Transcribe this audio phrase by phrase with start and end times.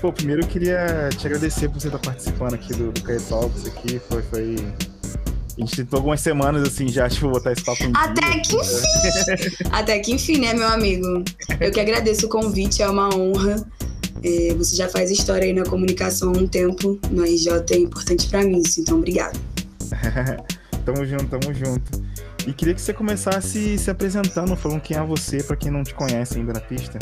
[0.00, 3.66] Pô, primeiro eu queria te agradecer por você estar participando aqui do, do Caio Talks
[3.66, 4.00] aqui.
[4.08, 4.56] Foi, foi.
[5.56, 8.40] A gente tentou algumas semanas, assim, já, tipo, botar esse papo em Até dia.
[8.42, 9.56] que enfim!
[9.72, 11.24] Até que enfim, né, meu amigo?
[11.58, 13.56] Eu que agradeço o convite, é uma honra.
[14.22, 18.28] É, você já faz história aí na comunicação há um tempo, no RJ é importante
[18.28, 19.38] pra mim isso, então obrigado.
[20.84, 22.04] tamo junto, tamo junto.
[22.46, 25.94] E queria que você começasse se apresentando, falando quem é você, pra quem não te
[25.94, 26.98] conhece ainda na pista.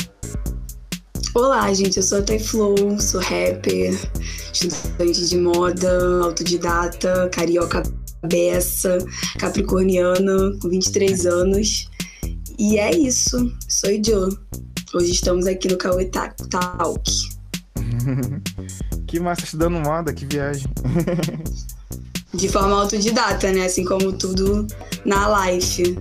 [1.37, 3.95] Olá, gente, eu sou a Tayflow, sou rapper,
[4.51, 7.83] estudante de moda, autodidata, carioca
[8.25, 8.97] beça,
[9.37, 11.91] capricorniana, com 23 anos.
[12.57, 14.35] E é isso, sou Jo.
[14.95, 17.11] Hoje estamos aqui no Cauê Ta- Talk.
[19.05, 20.65] que massa, estudando moda, que viagem.
[22.33, 23.67] De forma autodidata, né?
[23.67, 24.65] Assim como tudo
[25.05, 25.99] na life.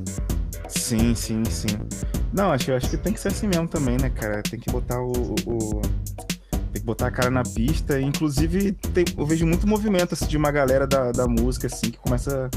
[0.66, 2.15] Sim, sim, sim.
[2.36, 4.42] Não, acho, acho que tem que ser assim mesmo também, né, cara?
[4.42, 5.10] Tem que botar o.
[5.46, 5.80] o-
[6.70, 7.98] tem que botar a cara na pista.
[7.98, 11.96] Inclusive, tem- eu vejo muito movimento assim, de uma galera da, da música, assim, que
[11.98, 12.50] começa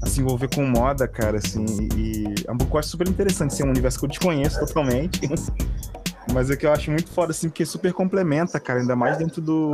[0.00, 1.66] a se envolver com moda, cara, assim.
[1.94, 4.58] E é um pouco eu acho super interessante, assim, é um universo que eu desconheço
[4.58, 5.20] totalmente.
[6.32, 9.42] Mas é que eu acho muito foda, assim, porque super complementa, cara, ainda mais dentro
[9.42, 9.72] do.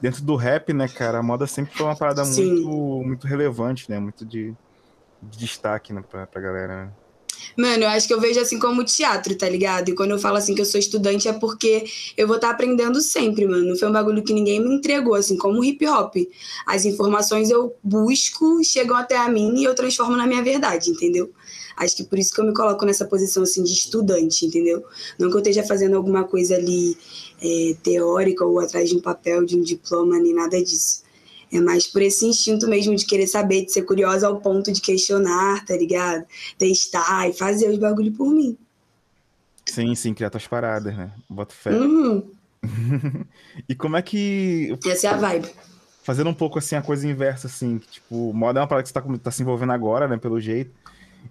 [0.00, 1.18] Dentro do rap, né, cara?
[1.18, 2.62] A moda sempre foi uma parada Sim.
[2.62, 3.98] muito, muito relevante, né?
[3.98, 4.54] Muito de,
[5.22, 6.92] de destaque, né, pra, pra galera, né?
[7.56, 9.90] Mano, eu acho que eu vejo assim como teatro, tá ligado?
[9.90, 11.84] E quando eu falo assim que eu sou estudante é porque
[12.16, 13.64] eu vou estar aprendendo sempre, mano.
[13.66, 16.14] Não foi um bagulho que ninguém me entregou, assim, como hip hop.
[16.66, 21.30] As informações eu busco, chegam até a mim e eu transformo na minha verdade, entendeu?
[21.76, 24.84] Acho que por isso que eu me coloco nessa posição assim de estudante, entendeu?
[25.18, 26.96] Não que eu esteja fazendo alguma coisa ali
[27.42, 31.03] é, teórica ou atrás de um papel, de um diploma, nem nada disso.
[31.54, 34.80] É mais por esse instinto mesmo de querer saber, de ser curiosa ao ponto de
[34.80, 36.26] questionar, tá ligado?
[36.58, 38.58] Testar e fazer os bagulho por mim.
[39.64, 41.12] Sim, sim, criar tuas paradas, né?
[41.28, 41.70] Bota fé.
[41.70, 42.30] Uhum.
[43.68, 44.76] E como é que.
[44.86, 45.48] Essa é a vibe.
[46.02, 48.88] Fazendo um pouco assim a coisa inversa, assim, que, tipo, moda é uma parada que
[48.88, 50.70] você tá, tá se envolvendo agora, né, pelo jeito.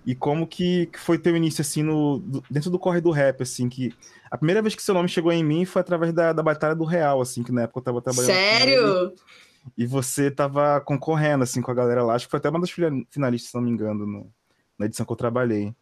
[0.05, 2.19] E como que, que foi teu início, assim, no,
[2.49, 3.93] dentro do corre do rap, assim, que
[4.31, 6.85] a primeira vez que seu nome chegou em mim foi através da, da Batalha do
[6.85, 8.33] Real, assim, que na época eu tava trabalhando.
[8.33, 9.13] Sério?
[9.77, 12.15] E você tava concorrendo, assim, com a galera lá.
[12.15, 14.31] Acho que foi até uma das fina- finalistas, se não me engano, no-
[14.77, 15.73] na edição que eu trabalhei.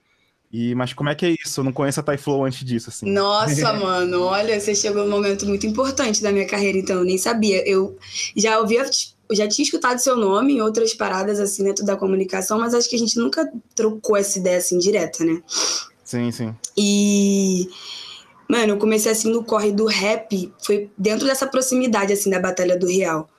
[0.51, 1.61] E, mas como é que é isso?
[1.61, 3.09] Eu não conheço a Tyflow antes disso, assim.
[3.09, 7.17] Nossa, mano, olha, você chegou num momento muito importante da minha carreira, então eu nem
[7.17, 7.67] sabia.
[7.67, 7.97] Eu
[8.35, 8.85] já ouvia,
[9.29, 12.89] eu já tinha escutado seu nome em outras paradas assim dentro da comunicação, mas acho
[12.89, 15.41] que a gente nunca trocou essa ideia assim direta, né?
[16.03, 16.53] Sim, sim.
[16.77, 17.69] E
[18.49, 22.77] mano, eu comecei assim no corre do rap, foi dentro dessa proximidade assim da Batalha
[22.77, 23.29] do Real.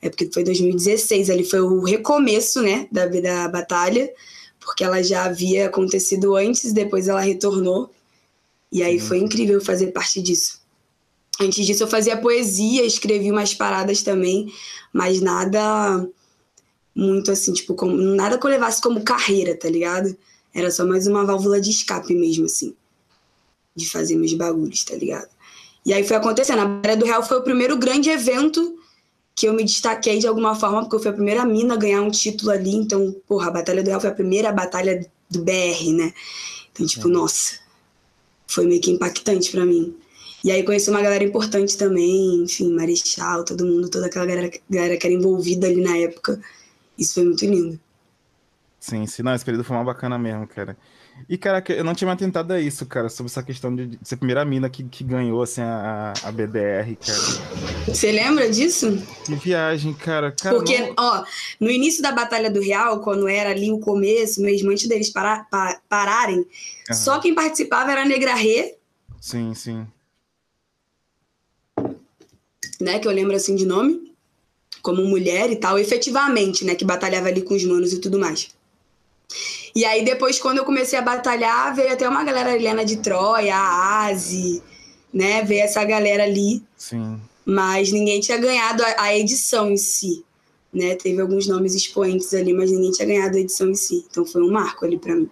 [0.00, 4.08] É porque foi 2016, ali foi o recomeço, né, da, da batalha,
[4.60, 7.90] porque ela já havia acontecido antes, depois ela retornou.
[8.70, 10.60] E aí foi incrível fazer parte disso.
[11.40, 14.52] Antes disso eu fazia poesia, escrevi umas paradas também,
[14.92, 16.06] mas nada
[16.94, 20.16] muito assim, tipo, como, nada que eu levasse como carreira, tá ligado?
[20.52, 22.74] Era só mais uma válvula de escape mesmo, assim.
[23.74, 25.28] De fazer meus bagulhos, tá ligado?
[25.86, 26.60] E aí foi acontecendo.
[26.60, 28.77] A Batalha do Real foi o primeiro grande evento
[29.38, 32.02] que eu me destaquei de alguma forma, porque eu fui a primeira mina a ganhar
[32.02, 32.74] um título ali.
[32.74, 36.12] Então, porra, a Batalha do Real foi a primeira batalha do BR, né?
[36.72, 37.12] Então, tipo, Sim.
[37.12, 37.60] nossa,
[38.48, 39.96] foi meio que impactante pra mim.
[40.42, 44.96] E aí conheci uma galera importante também, enfim, Marechal, todo mundo, toda aquela galera, galera
[44.96, 46.40] que era envolvida ali na época.
[46.98, 47.78] Isso foi muito lindo.
[48.80, 49.22] Sim, sim.
[49.22, 50.76] Não, esse período foi uma bacana mesmo, cara.
[51.28, 54.14] E, cara, eu não tinha me atentado a isso, cara, sobre essa questão de ser
[54.14, 57.18] a primeira mina que, que ganhou, assim, a, a BDR, cara.
[57.86, 59.02] Você lembra disso?
[59.24, 60.30] Que viagem, cara.
[60.32, 61.24] cara Porque, ó,
[61.60, 65.48] no início da Batalha do Real, quando era ali o começo, mesmo antes deles parar,
[65.50, 66.46] pa- pararem,
[66.90, 66.98] Aham.
[66.98, 68.76] só quem participava era a Negra Rê,
[69.20, 69.86] Sim, sim.
[72.80, 74.12] né, que eu lembro assim de nome,
[74.82, 78.56] como mulher e tal, efetivamente, né, que batalhava ali com os manos e tudo mais.
[79.78, 82.96] E aí depois, quando eu comecei a batalhar, veio até uma galera, a Helena de
[82.96, 84.60] Troia, a Asi,
[85.14, 87.20] né, veio essa galera ali, Sim.
[87.46, 90.24] mas ninguém tinha ganhado a, a edição em si,
[90.74, 94.26] né, teve alguns nomes expoentes ali, mas ninguém tinha ganhado a edição em si, então
[94.26, 95.30] foi um marco ali pra mim.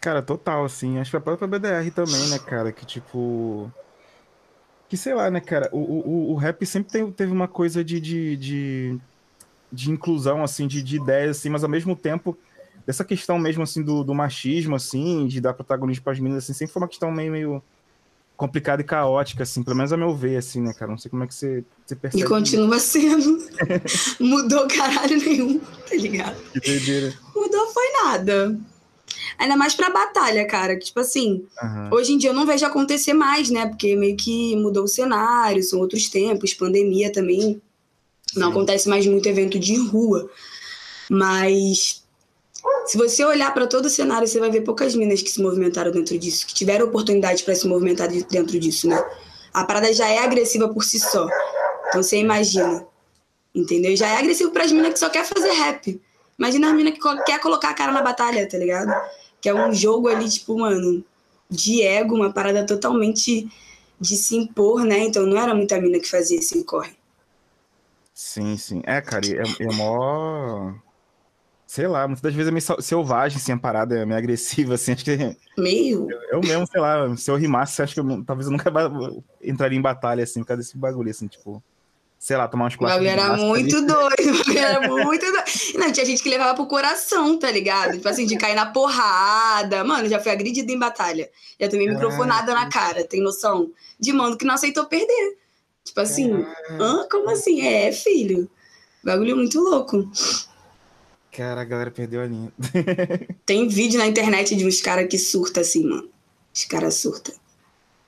[0.00, 1.00] Cara, total, assim.
[1.00, 2.70] Acho que a própria BDR também, né, cara?
[2.70, 3.68] Que tipo.
[4.88, 5.68] Que sei lá, né, cara?
[5.72, 8.98] O, o, o rap sempre teve uma coisa de, de, de,
[9.72, 12.38] de inclusão, assim, de, de ideias, assim, mas ao mesmo tempo,
[12.86, 16.52] dessa questão mesmo, assim, do, do machismo, assim, de dar protagonismo para as meninas, assim,
[16.52, 17.62] sempre foi uma questão meio, meio
[18.36, 20.90] complicada e caótica, assim, pelo menos a meu ver, assim, né, cara?
[20.90, 22.24] Não sei como é que você, você percebe.
[22.24, 23.38] E continua sendo.
[24.18, 26.36] Mudou caralho nenhum, tá ligado?
[26.52, 27.14] Que doideira.
[27.34, 28.58] Mudou foi nada.
[29.38, 30.76] Ainda mais pra batalha, cara.
[30.76, 31.90] Que, tipo assim, uhum.
[31.92, 33.66] hoje em dia eu não vejo acontecer mais, né?
[33.66, 37.40] Porque meio que mudou o cenário, são outros tempos, pandemia também.
[37.40, 37.60] Sim.
[38.36, 40.30] Não acontece mais muito evento de rua.
[41.10, 42.01] Mas
[42.86, 45.90] se você olhar para todo o cenário, você vai ver poucas minas que se movimentaram
[45.90, 49.02] dentro disso, que tiveram oportunidade para se movimentar dentro disso, né?
[49.52, 51.26] A parada já é agressiva por si só.
[51.88, 52.86] Então você imagina.
[53.54, 53.94] Entendeu?
[53.96, 56.00] Já é agressivo para as minas que só quer fazer rap.
[56.38, 58.92] Imagina a mina que quer colocar a cara na batalha, tá ligado?
[59.40, 61.04] Que é um jogo ali, tipo, mano,
[61.50, 63.48] de ego, uma parada totalmente
[64.00, 65.00] de se impor, né?
[65.00, 66.94] Então não era muita mina que fazia esse corre.
[68.14, 68.82] Sim, sim.
[68.84, 70.72] É, cara, é, é mó.
[71.72, 74.92] Sei lá, muitas das vezes é meio selvagem, assim, a parada é meio agressiva, assim,
[74.92, 75.16] acho que...
[75.56, 76.06] Meio?
[76.10, 78.70] Eu, eu mesmo, sei lá, se eu rimasse, acho que eu, talvez eu nunca
[79.42, 81.62] entraria em batalha, assim, por causa desse bagulho, assim, tipo
[82.18, 83.02] sei lá, tomar uns clássicos.
[83.02, 83.86] O bagulho era muito ali.
[83.88, 85.44] doido, era muito doido.
[85.76, 87.94] Não, tinha gente que levava pro coração, tá ligado?
[87.94, 89.82] Tipo assim, de cair na porrada.
[89.82, 91.30] Mano, já fui agredida em batalha.
[91.58, 93.72] Já tomei microfonada na cara, tem noção?
[93.98, 95.38] De mano que não aceitou perder.
[95.82, 96.32] Tipo assim,
[96.78, 97.08] hã?
[97.10, 97.66] Como assim?
[97.66, 98.48] É, filho.
[99.02, 100.08] Bagulho muito louco.
[101.32, 102.52] Cara, a galera perdeu a linha.
[103.46, 106.08] tem vídeo na internet de uns caras que surta assim, mano.
[106.54, 107.34] Os caras surtam.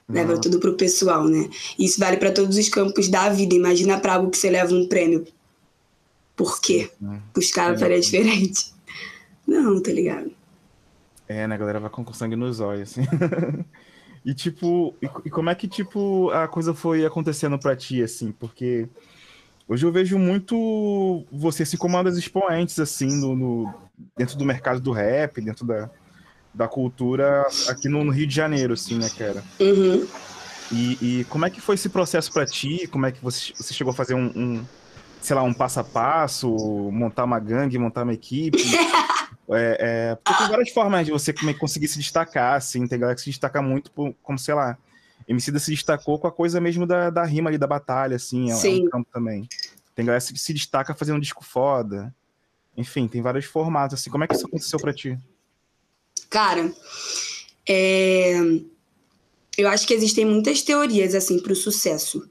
[0.07, 1.49] Leva tudo pro pessoal, né?
[1.79, 3.55] Isso vale para todos os campos da vida.
[3.55, 5.27] Imagina pra algo que você leva um prêmio.
[6.37, 6.91] Por quê?
[7.03, 7.39] É.
[7.39, 8.75] Os caras faria diferente.
[9.47, 10.31] Não, tá ligado?
[11.27, 11.55] É, né?
[11.55, 13.03] A galera vai com sangue nos olhos, assim.
[14.23, 18.31] e, tipo, e, e, como é que, tipo, a coisa foi acontecendo pra ti, assim?
[18.33, 18.87] Porque
[19.69, 23.75] hoje eu vejo muito você se como uma das expoentes, assim, no, no,
[24.17, 25.91] dentro do mercado do rap, dentro da,
[26.53, 29.43] da cultura aqui no, Rio de Janeiro, assim, né, cara?
[29.61, 30.07] Uhum.
[30.73, 32.87] E, e, como é que foi esse processo para ti?
[32.87, 34.65] Como é que você, você chegou a fazer um, um,
[35.21, 36.49] sei lá, um passo a passo,
[36.91, 38.59] montar uma gangue, montar uma equipe?
[39.51, 39.77] é,
[40.11, 43.31] é, porque tem várias formas de você conseguir se destacar, assim, tem galera que se
[43.31, 44.79] destaca muito por, como, sei lá,
[45.27, 48.55] Emicida se destacou com a coisa mesmo da, da rima ali, da batalha, assim, é,
[48.55, 49.49] é um campo também.
[49.95, 52.15] Tem galera que se destaca fazendo um disco foda.
[52.77, 54.11] Enfim, tem vários formatos, assim.
[54.11, 55.17] Como é que isso aconteceu para ti?
[56.29, 56.73] Cara,
[57.69, 58.35] é...
[59.57, 62.29] eu acho que existem muitas teorias assim para o sucesso.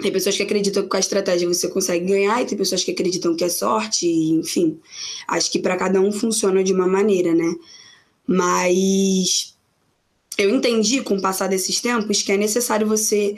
[0.00, 2.90] Tem pessoas que acreditam que com a estratégia você consegue ganhar, e tem pessoas que
[2.90, 4.80] acreditam que é sorte, enfim.
[5.28, 7.54] Acho que para cada um funciona de uma maneira, né?
[8.26, 9.56] Mas
[10.42, 13.36] eu entendi com o passar desses tempos que é necessário você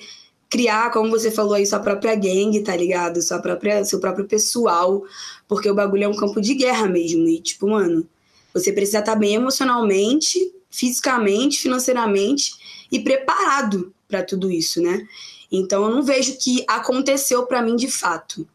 [0.49, 3.23] criar, como você falou aí, sua própria gangue, tá ligado?
[3.23, 5.03] Sua própria, seu próprio pessoal,
[5.49, 7.27] porque o bagulho é um campo de guerra mesmo.
[7.27, 8.07] E, tipo, mano,
[8.53, 10.39] você precisa estar bem emocionalmente,
[10.71, 12.55] fisicamente, financeiramente
[12.91, 15.07] e preparado para tudo isso, né?
[15.51, 18.47] Então eu não vejo que aconteceu para mim de fato.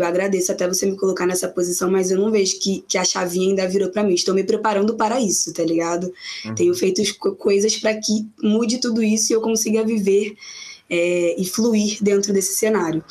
[0.00, 3.04] Eu agradeço até você me colocar nessa posição, mas eu não vejo que, que a
[3.04, 4.14] chavinha ainda virou para mim.
[4.14, 6.12] Estou me preparando para isso, tá ligado?
[6.44, 6.54] Uhum.
[6.54, 7.02] Tenho feito
[7.36, 10.34] coisas para que mude tudo isso e eu consiga viver
[10.90, 13.04] é, e fluir dentro desse cenário.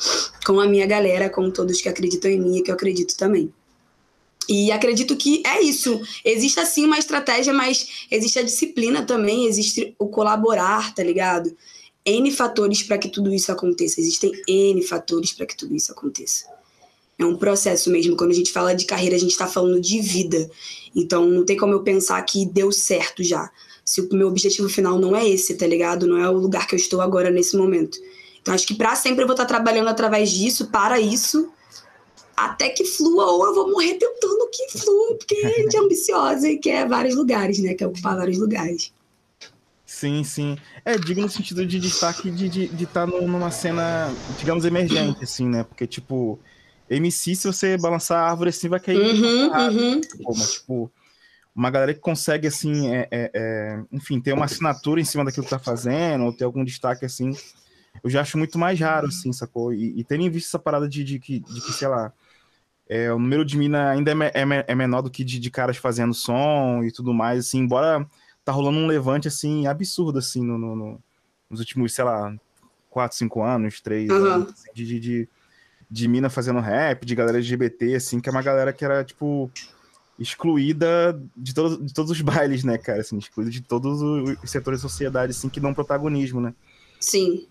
[0.46, 3.52] Com a minha galera, com todos que acreditam em mim e que eu acredito também.
[4.48, 6.00] E acredito que é isso.
[6.24, 11.54] Existe assim uma estratégia, mas existe a disciplina também, existe o colaborar, tá ligado?
[12.04, 14.00] N fatores para que tudo isso aconteça.
[14.00, 16.46] Existem N fatores para que tudo isso aconteça.
[17.18, 18.16] É um processo mesmo.
[18.16, 20.48] Quando a gente fala de carreira, a gente está falando de vida.
[20.94, 23.50] Então não tem como eu pensar que deu certo já.
[23.84, 26.06] Se o meu objetivo final não é esse, tá ligado?
[26.06, 27.98] Não é o lugar que eu estou agora nesse momento.
[28.40, 31.50] Então acho que para sempre eu vou estar tá trabalhando através disso, para isso
[32.38, 36.48] até que flua, ou eu vou morrer tentando que flua, porque a gente é ambiciosa
[36.48, 37.74] e quer vários lugares, né?
[37.74, 38.92] Quer ocupar vários lugares.
[39.84, 40.56] Sim, sim.
[40.84, 45.24] É, digo no sentido de destaque de estar de, de tá numa cena, digamos, emergente,
[45.24, 45.64] assim, né?
[45.64, 46.38] Porque, tipo,
[46.90, 48.98] MC, se você balançar a árvore assim, vai cair.
[48.98, 50.00] Uhum, uhum.
[50.22, 50.92] Pô, mas, tipo,
[51.54, 55.44] uma galera que consegue, assim, é, é, é, enfim, ter uma assinatura em cima daquilo
[55.44, 57.32] que tá fazendo, ou ter algum destaque, assim,
[58.02, 59.72] eu já acho muito mais raro, assim, sacou?
[59.72, 62.12] E, e terem visto essa parada de, de, de, de que, sei lá,
[62.88, 65.76] é, o número de mina ainda é, é, é menor do que de, de, caras
[65.76, 68.06] fazendo som e tudo mais, assim, embora
[68.44, 71.02] tá rolando um levante, assim, absurdo, assim, no, no, no
[71.50, 72.34] nos últimos, sei lá,
[72.90, 74.24] quatro, cinco anos, três, uhum.
[74.24, 75.28] anos, assim, de, de,
[75.90, 79.50] de, mina fazendo rap, de galera LGBT, assim, que é uma galera que era, tipo,
[80.18, 84.82] excluída de, todo, de todos os bailes, né, cara, assim, excluída de todos os setores
[84.82, 86.54] da sociedade, assim, que dão protagonismo, né?
[87.00, 87.46] Sim.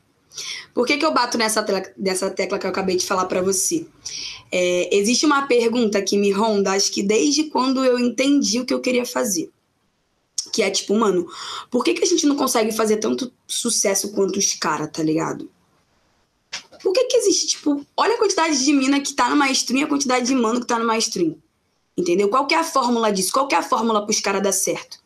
[0.73, 3.41] Por que, que eu bato nessa tecla, nessa tecla que eu acabei de falar para
[3.41, 3.87] você?
[4.51, 8.73] É, existe uma pergunta que me ronda, acho que desde quando eu entendi o que
[8.73, 9.49] eu queria fazer.
[10.53, 11.27] Que é tipo, mano,
[11.69, 15.49] por que, que a gente não consegue fazer tanto sucesso quanto os caras, tá ligado?
[16.81, 19.83] Por que, que existe, tipo, olha a quantidade de mina que tá numa stream e
[19.83, 21.37] a quantidade de mano que tá numa stream.
[21.97, 22.29] Entendeu?
[22.29, 23.31] Qual que é a fórmula disso?
[23.31, 24.99] Qual que é a fórmula pros caras dar certo?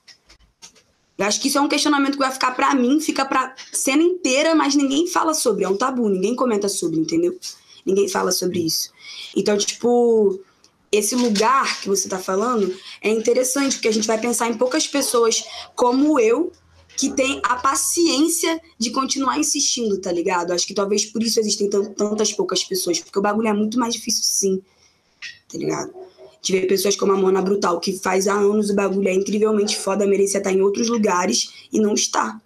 [1.17, 4.01] Eu acho que isso é um questionamento que vai ficar para mim, fica pra cena
[4.01, 5.63] inteira, mas ninguém fala sobre.
[5.63, 7.37] É um tabu, ninguém comenta sobre, entendeu?
[7.85, 8.91] Ninguém fala sobre isso.
[9.35, 10.39] Então, tipo,
[10.91, 14.87] esse lugar que você tá falando é interessante, porque a gente vai pensar em poucas
[14.87, 15.43] pessoas
[15.75, 16.51] como eu,
[17.01, 20.53] que tem a paciência de continuar insistindo, tá ligado?
[20.53, 23.96] Acho que talvez por isso existem tantas poucas pessoas, porque o bagulho é muito mais
[23.96, 24.62] difícil sim,
[25.51, 25.91] tá ligado?
[26.48, 30.05] ver pessoas como a Mona Brutal, que faz há anos o bagulho é incrivelmente foda,
[30.05, 32.39] merecia estar em outros lugares e não está.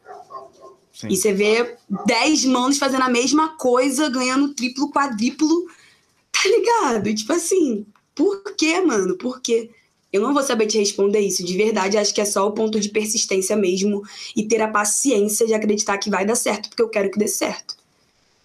[0.94, 1.10] Sim.
[1.10, 5.66] E você vê 10 manos fazendo a mesma coisa, ganhando triplo, quadriplo,
[6.32, 7.10] tá ligado?
[7.10, 9.18] E tipo assim, por quê, mano?
[9.18, 9.70] Por quê?
[10.16, 11.44] Eu não vou saber te responder isso.
[11.44, 14.02] De verdade, acho que é só o ponto de persistência mesmo
[14.34, 17.28] e ter a paciência de acreditar que vai dar certo, porque eu quero que dê
[17.28, 17.76] certo.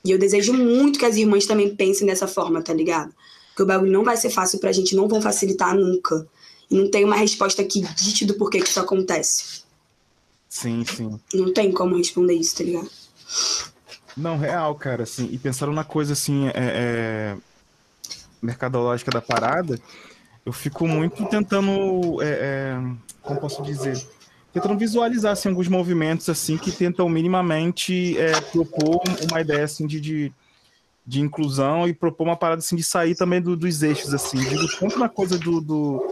[0.04, 3.14] E eu desejo muito que as irmãs também pensem dessa forma, tá ligado?
[3.50, 6.26] Porque o bagulho não vai ser fácil pra gente, não vão facilitar nunca.
[6.68, 9.62] E não tem uma resposta que dite do porquê que isso acontece.
[10.48, 11.20] Sim, sim.
[11.32, 12.90] Não tem como responder isso, tá ligado?
[14.16, 15.28] Não, real, cara, assim.
[15.30, 17.36] E pensaram na coisa, assim, é, é...
[18.42, 19.80] mercadológica da parada,
[20.50, 22.82] eu fico muito tentando, é, é,
[23.22, 23.96] como posso dizer,
[24.52, 30.00] tentando visualizar, assim, alguns movimentos, assim, que tentam minimamente é, propor uma ideia, assim, de,
[30.00, 30.32] de
[31.06, 34.38] de inclusão e propor uma parada assim de sair também do, dos eixos, assim.
[34.38, 36.08] Digo, tanto na coisa do, do,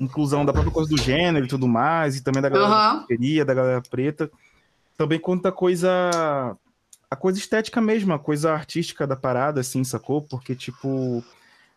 [0.00, 3.00] inclusão da própria coisa do gênero e tudo mais, e também da galera uhum.
[3.00, 4.28] da periferia, da galera preta,
[4.96, 6.56] também quanto a coisa.
[7.08, 10.22] A coisa estética mesmo, a coisa artística da parada, assim, sacou?
[10.22, 11.22] Porque, tipo,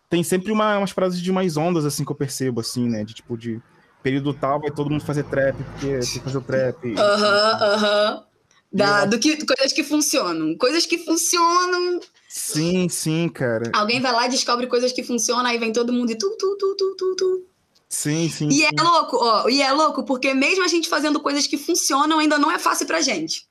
[0.09, 3.03] tem sempre uma, umas paradas de umas ondas, assim, que eu percebo, assim, né?
[3.03, 3.61] De tipo, de
[4.01, 6.97] período tal, vai todo mundo fazer trap, porque tem fazer o trap.
[6.97, 8.23] Aham, aham.
[8.71, 10.55] Da, do que, coisas que funcionam.
[10.55, 11.99] Coisas que funcionam.
[12.27, 13.71] Sim, sim, cara.
[13.73, 16.55] Alguém vai lá e descobre coisas que funcionam, aí vem todo mundo e tu, tu,
[16.57, 17.45] tu, tu, tu, tu.
[17.87, 18.47] Sim, sim.
[18.49, 18.65] E sim.
[18.65, 19.49] é louco, ó.
[19.49, 22.85] E é louco, porque mesmo a gente fazendo coisas que funcionam, ainda não é fácil
[22.85, 23.47] pra gente.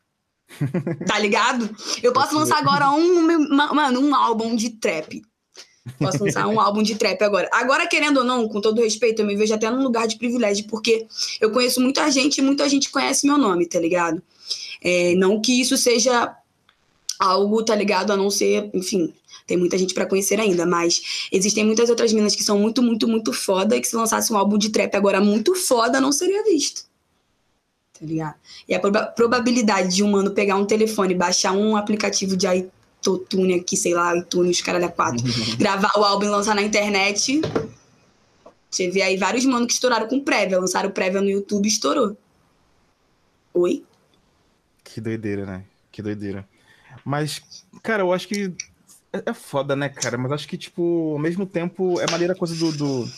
[1.07, 1.69] tá ligado?
[2.03, 5.21] Eu posso lançar agora um, mano, um álbum de trap.
[5.99, 7.49] Posso lançar um álbum de trap agora.
[7.53, 10.67] Agora, querendo ou não, com todo respeito, eu me vejo até num lugar de privilégio,
[10.67, 11.07] porque
[11.41, 14.23] eu conheço muita gente e muita gente conhece meu nome, tá ligado?
[14.83, 16.35] É, não que isso seja
[17.19, 18.13] algo, tá ligado?
[18.13, 19.13] A não ser, enfim,
[19.47, 23.09] tem muita gente para conhecer ainda, mas existem muitas outras minas que são muito, muito,
[23.09, 26.45] muito foda e que se lançasse um álbum de trap agora muito foda, não seria
[26.45, 26.87] visto.
[27.99, 28.35] Tá ligado?
[28.69, 32.47] E a proba probabilidade de um mano pegar um telefone, baixar um aplicativo de
[33.07, 35.25] iTunes aqui, sei lá, iTunes, caralho, é quatro,
[35.57, 37.41] gravar o álbum e lançar na internet.
[38.71, 42.17] Você vê aí vários manos que estouraram com prévia, lançaram prévia no YouTube e estourou.
[43.55, 43.85] Oi?
[44.85, 45.65] Que doideira, né?
[45.91, 46.47] Que doideira.
[47.05, 47.43] Mas,
[47.83, 48.53] cara, eu acho que
[49.13, 50.19] é, é foda, né, cara?
[50.19, 53.09] Mas acho que, tipo, ao mesmo tempo, é maneira a coisa do, do,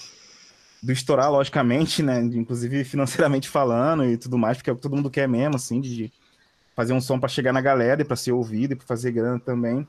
[0.82, 2.20] do, estourar, logicamente, né?
[2.20, 5.80] Inclusive financeiramente falando e tudo mais, porque é o que todo mundo quer mesmo, assim,
[5.80, 6.12] de
[6.74, 9.38] fazer um som para chegar na galera e pra ser ouvido e pra fazer grana
[9.38, 9.86] também.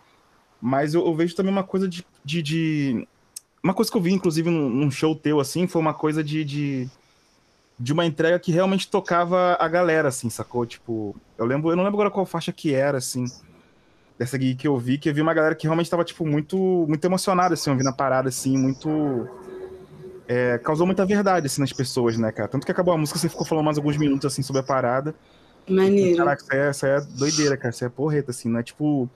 [0.61, 3.07] Mas eu, eu vejo também uma coisa de, de, de,
[3.63, 6.43] Uma coisa que eu vi, inclusive, num, num show teu, assim, foi uma coisa de,
[6.43, 6.89] de
[7.81, 10.65] de uma entrega que realmente tocava a galera, assim, sacou?
[10.65, 13.25] Tipo, eu lembro, eu não lembro agora qual faixa que era, assim,
[14.19, 16.85] dessa gig que eu vi, que eu vi uma galera que realmente tava, tipo, muito,
[16.87, 19.27] muito emocionada, assim, ouvindo a parada, assim, muito...
[20.27, 22.47] É, causou muita verdade, assim, nas pessoas, né, cara?
[22.47, 25.15] Tanto que acabou a música, você ficou falando mais alguns minutos, assim, sobre a parada.
[25.67, 26.17] Maneiro.
[26.17, 29.09] Caraca, isso é, isso é doideira, cara, isso é porreta, assim, não é, tipo,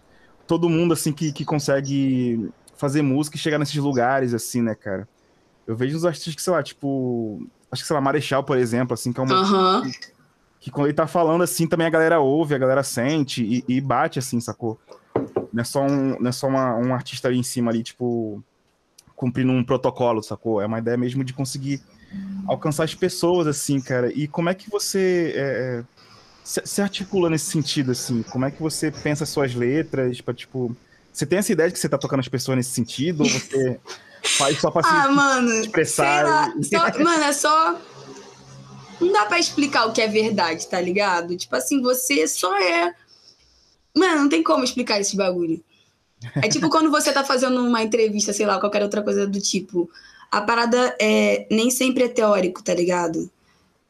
[0.47, 5.07] todo mundo, assim, que, que consegue fazer música e chegar nesses lugares, assim, né, cara?
[5.65, 8.93] Eu vejo uns artistas que, sei lá, tipo, acho que, sei lá, Marechal, por exemplo,
[8.93, 9.41] assim, que é uma.
[9.41, 9.81] Uhum.
[9.83, 9.99] Que,
[10.59, 13.81] que, quando ele tá falando assim, também a galera ouve, a galera sente e, e
[13.81, 14.79] bate, assim, sacou?
[15.51, 18.43] Não é só, um, não é só uma, um artista ali em cima, ali, tipo,
[19.15, 20.61] cumprindo um protocolo, sacou?
[20.61, 21.81] É uma ideia mesmo de conseguir
[22.47, 24.11] alcançar as pessoas, assim, cara.
[24.13, 25.39] E como é que você é,
[25.79, 25.83] é
[26.45, 28.23] se, articula nesse sentido, assim?
[28.23, 30.75] Como é que você pensa suas letras, tipo...
[31.11, 33.23] Você tem essa ideia de que você tá tocando as pessoas nesse sentido?
[33.23, 33.79] Ou você
[34.25, 36.51] Faz só pra se ah, mano, expressar.
[36.63, 37.79] Só, mano, é só.
[38.99, 41.35] Não dá pra explicar o que é verdade, tá ligado?
[41.37, 42.93] Tipo assim, você só é.
[43.95, 45.63] Mano, não tem como explicar esse bagulho.
[46.35, 49.89] É tipo quando você tá fazendo uma entrevista, sei lá, qualquer outra coisa do tipo.
[50.31, 53.29] A parada é, nem sempre é teórico, tá ligado?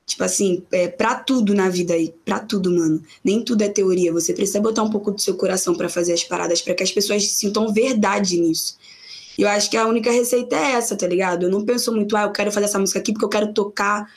[0.06, 3.02] Tipo assim, é, pra tudo na vida aí, pra tudo, mano.
[3.24, 4.14] Nem tudo é teoria.
[4.14, 6.92] Você precisa botar um pouco do seu coração para fazer as paradas, para que as
[6.92, 8.78] pessoas sintam verdade nisso.
[9.38, 11.44] E eu acho que a única receita é essa, tá ligado?
[11.44, 14.08] Eu não penso muito, ah, eu quero fazer essa música aqui porque eu quero tocar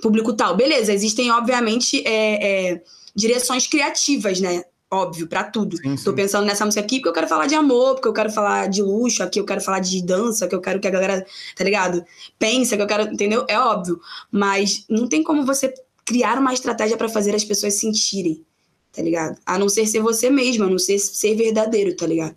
[0.00, 0.56] público tal.
[0.56, 2.82] Beleza, existem, obviamente, é, é,
[3.14, 4.64] direções criativas, né?
[4.94, 5.76] Óbvio, para tudo.
[5.76, 6.04] Sim, sim.
[6.04, 8.68] Tô pensando nessa música aqui porque eu quero falar de amor, porque eu quero falar
[8.68, 11.64] de luxo, aqui eu quero falar de dança, que eu quero que a galera, tá
[11.64, 12.04] ligado?
[12.38, 13.44] Pensa que eu quero, entendeu?
[13.48, 14.00] É óbvio.
[14.30, 15.74] Mas não tem como você
[16.04, 18.44] criar uma estratégia para fazer as pessoas sentirem,
[18.92, 19.36] tá ligado?
[19.44, 22.36] A não ser ser você mesmo, a não ser ser verdadeiro, tá ligado?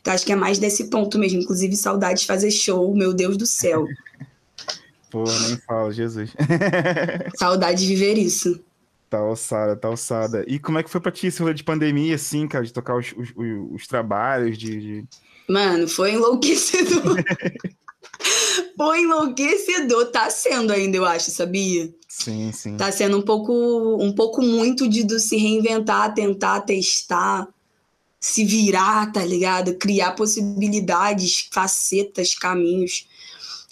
[0.00, 1.40] Então acho que é mais desse ponto mesmo.
[1.40, 3.84] Inclusive, saudade de fazer show, meu Deus do céu.
[5.10, 6.30] Pô, nem fala, Jesus.
[7.36, 8.60] saudade de viver isso.
[9.08, 10.44] Tá ossada, tá ossada.
[10.46, 12.96] E como é que foi pra ti esse rolê de pandemia, assim, cara, de tocar
[12.96, 13.32] os, os,
[13.72, 15.04] os trabalhos, de, de...
[15.48, 17.16] Mano, foi enlouquecedor.
[18.76, 20.10] foi enlouquecedor.
[20.10, 21.90] Tá sendo ainda, eu acho, sabia?
[22.06, 22.76] Sim, sim.
[22.76, 23.52] Tá sendo um pouco,
[23.98, 27.48] um pouco muito de, de se reinventar, tentar, testar,
[28.20, 29.74] se virar, tá ligado?
[29.76, 33.08] Criar possibilidades, facetas, caminhos.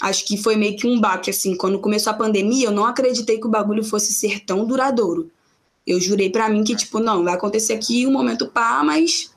[0.00, 1.57] Acho que foi meio que um baque, assim.
[1.57, 5.31] Quando começou a pandemia, eu não acreditei que o bagulho fosse ser tão duradouro.
[5.87, 9.31] Eu jurei para mim que, tipo, não, vai acontecer aqui um momento pá, mas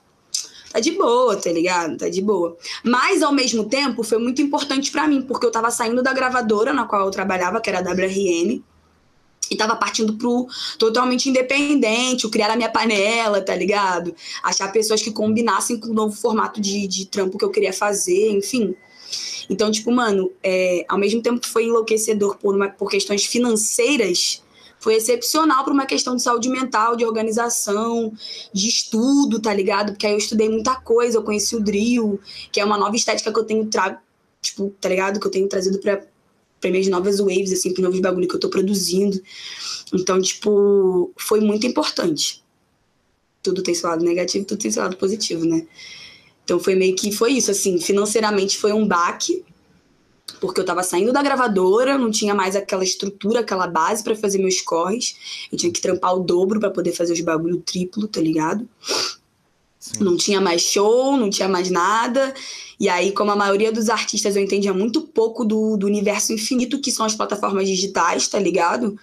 [0.71, 1.97] tá de boa, tá ligado?
[1.97, 2.57] Tá de boa.
[2.83, 6.73] Mas, ao mesmo tempo, foi muito importante para mim, porque eu tava saindo da gravadora
[6.73, 8.61] na qual eu trabalhava, que era a WRN,
[9.49, 10.47] e tava partindo pro
[10.77, 14.13] totalmente independente, o criar a minha panela, tá ligado?
[14.43, 18.31] Achar pessoas que combinassem com o novo formato de, de trampo que eu queria fazer,
[18.31, 18.75] enfim.
[19.49, 24.43] Então, tipo, mano, é, ao mesmo tempo que foi enlouquecedor por, uma, por questões financeiras,
[24.79, 28.13] foi excepcional para uma questão de saúde mental, de organização,
[28.53, 29.91] de estudo, tá ligado?
[29.91, 32.19] Porque aí eu estudei muita coisa, eu conheci o drill,
[32.51, 33.99] que é uma nova estética que eu tenho trago,
[34.41, 35.19] tipo, tá ligado?
[35.19, 36.07] Que eu tenho trazido para
[36.59, 39.17] para novas waves, assim, para novos bagulho que eu tô produzindo.
[39.93, 42.43] Então, tipo, foi muito importante.
[43.41, 45.65] Tudo tem seu lado negativo, tudo tem seu lado positivo, né?
[46.49, 49.45] Então foi meio que foi isso, assim, financeiramente foi um baque,
[50.41, 54.39] porque eu tava saindo da gravadora, não tinha mais aquela estrutura, aquela base para fazer
[54.39, 55.15] meus corres.
[55.51, 58.67] Eu tinha que trampar o dobro para poder fazer os bagulho triplo, tá ligado?
[59.79, 60.03] Sim.
[60.03, 62.33] Não tinha mais show, não tinha mais nada.
[62.79, 66.79] E aí, como a maioria dos artistas eu entendia muito pouco do, do universo infinito
[66.79, 68.97] que são as plataformas digitais, tá ligado?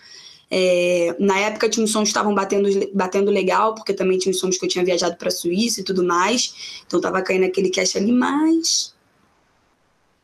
[0.50, 4.38] É, na época tinha uns sons que estavam batendo, batendo legal, porque também tinha uns
[4.38, 6.82] sons que eu tinha viajado pra Suíça e tudo mais.
[6.86, 8.94] Então tava caindo aquele cash ali, mas.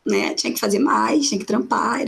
[0.05, 2.01] Né, tinha que fazer mais, tinha que trampar.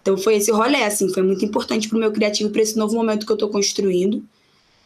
[0.00, 3.26] Então foi esse rolê, assim, foi muito importante pro meu criativo, para esse novo momento
[3.26, 4.24] que eu tô construindo.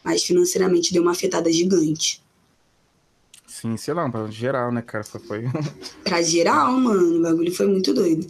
[0.03, 2.21] Mas financeiramente deu uma afetada gigante.
[3.47, 5.03] Sim, sei lá, pra geral, né, cara?
[5.05, 5.43] Foi, foi...
[6.03, 8.27] pra geral, mano, o bagulho foi muito doido.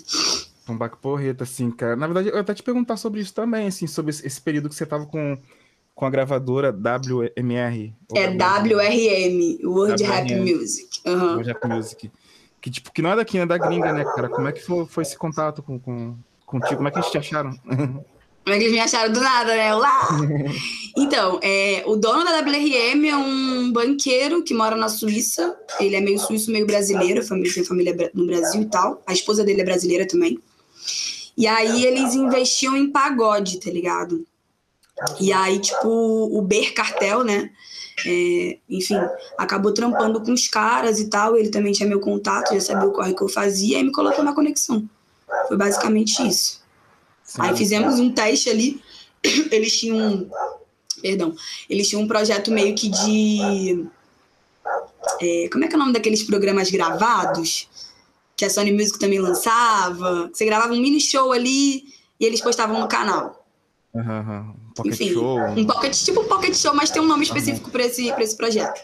[0.68, 1.96] Um baque porreta, assim, cara.
[1.96, 4.86] Na verdade, eu até te perguntar sobre isso também, assim, sobre esse período que você
[4.86, 5.38] tava com,
[5.94, 7.94] com a gravadora WMR.
[8.16, 11.02] É WRM, World WRM, Rap Music.
[11.06, 11.34] Uhum.
[11.34, 12.12] World Rap Music.
[12.62, 14.30] Que, tipo, que não é daqui, é da gringa, né, cara?
[14.30, 16.78] Como é que foi, foi esse contato com, com, contigo?
[16.78, 17.54] Como é que eles te acharam?
[17.66, 19.74] Como é que eles me acharam do nada, né?
[19.74, 20.08] Lá!
[20.96, 25.58] Então, é, o dono da WRM é um banqueiro que mora na Suíça.
[25.80, 27.24] Ele é meio suíço, meio brasileiro.
[27.24, 29.02] Família, tem família no Brasil e tal.
[29.08, 30.38] A esposa dele é brasileira também.
[31.36, 34.26] E aí eles investiam em pagode, tá ligado?
[35.20, 37.50] E aí, tipo, o Ber Cartel, né?
[38.06, 39.00] É, enfim,
[39.38, 41.36] acabou trampando com os caras e tal.
[41.36, 44.24] Ele também tinha meu contato, já sabia o corre que eu fazia e me colocou
[44.24, 44.88] na conexão.
[45.48, 46.62] Foi basicamente isso.
[47.24, 47.42] Sim.
[47.42, 48.82] Aí fizemos um teste ali.
[49.52, 50.30] Eles tinham um.
[51.02, 51.36] Perdão.
[51.70, 53.86] Eles tinham um projeto meio que de.
[55.22, 57.68] É, como é que é o nome daqueles programas gravados?
[58.44, 60.30] Que a Sony Music também lançava.
[60.34, 61.86] Você gravava um mini show ali
[62.20, 63.48] e eles postavam no canal.
[63.94, 65.40] Uhum, um pocket enfim, show.
[65.40, 67.72] Um pocket, tipo um pocket show, mas tem um nome específico uhum.
[67.72, 68.82] para esse, esse projeto.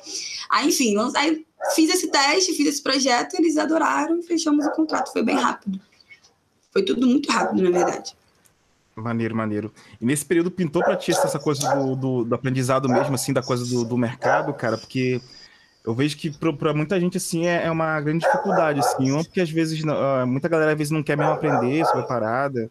[0.49, 1.45] Aí, enfim, aí
[1.75, 5.11] fiz esse teste, fiz esse projeto, eles adoraram e fechamos o contrato.
[5.11, 5.77] Foi bem rápido.
[6.71, 8.15] Foi tudo muito rápido, na verdade.
[8.95, 9.73] Maneiro, maneiro.
[9.99, 13.43] E nesse período pintou pra ti essa coisa do, do, do aprendizado mesmo, assim, da
[13.43, 15.19] coisa do, do, mercado, cara, porque
[15.85, 19.41] eu vejo que para muita gente, assim, é, é, uma grande dificuldade, assim, uma porque
[19.41, 22.69] às vezes, uh, muita galera às vezes não quer mesmo aprender sobre a parada,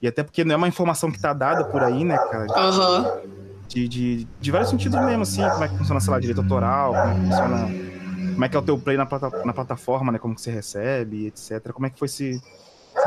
[0.00, 2.46] e até porque não é uma informação que tá dada por aí, né, cara?
[2.46, 3.44] Uhum.
[3.68, 6.92] De, de, de vários sentidos mesmo, assim, como é que funciona, sei lá, direito autoral,
[6.92, 7.94] como é que funciona...
[8.34, 10.18] Como é que é o teu play na, plata, na plataforma, né?
[10.18, 11.70] Como que você recebe, etc.
[11.72, 12.42] Como é que foi esse,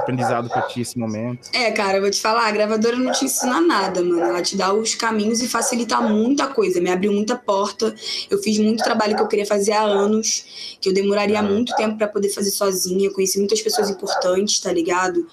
[0.07, 1.49] aprendizado pra ti esse momento?
[1.53, 4.21] É, cara, eu vou te falar, a gravadora não te ensina nada, mano.
[4.21, 6.79] Ela te dá os caminhos e facilita muita coisa.
[6.79, 7.93] Me abriu muita porta.
[8.29, 11.97] Eu fiz muito trabalho que eu queria fazer há anos, que eu demoraria muito tempo
[11.97, 13.07] para poder fazer sozinha.
[13.07, 15.27] Eu conheci muitas pessoas importantes, tá ligado?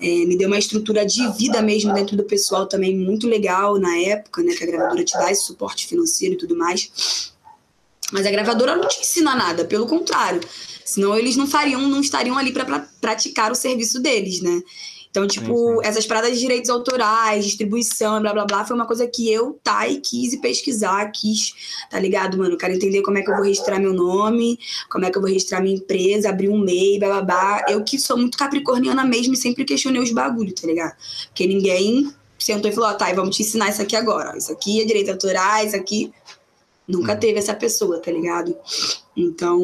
[0.00, 3.96] É, me deu uma estrutura de vida mesmo dentro do pessoal também muito legal na
[3.98, 4.54] época, né?
[4.54, 7.32] Que a gravadora te dá esse suporte financeiro e tudo mais.
[8.12, 10.40] Mas a gravadora não te ensina nada, pelo contrário.
[10.90, 14.60] Senão eles não fariam, não estariam ali para praticar o serviço deles, né?
[15.10, 19.30] Então, tipo, essas paradas de direitos autorais, distribuição, blá blá blá, foi uma coisa que
[19.30, 21.52] eu, Thay, quis pesquisar, quis,
[21.90, 22.56] tá ligado, mano?
[22.56, 24.56] Quero entender como é que eu vou registrar meu nome,
[24.88, 27.64] como é que eu vou registrar minha empresa, abrir um MEI, blá blá blá.
[27.68, 30.96] Eu que sou muito capricorniana mesmo e sempre questionei os bagulhos, tá ligado?
[31.26, 34.36] Porque ninguém sentou e falou: ó, tá, vamos te ensinar isso aqui agora.
[34.36, 36.12] Isso aqui é direito autoral, isso aqui.
[36.86, 38.56] Nunca teve essa pessoa, tá ligado?
[39.16, 39.60] Então,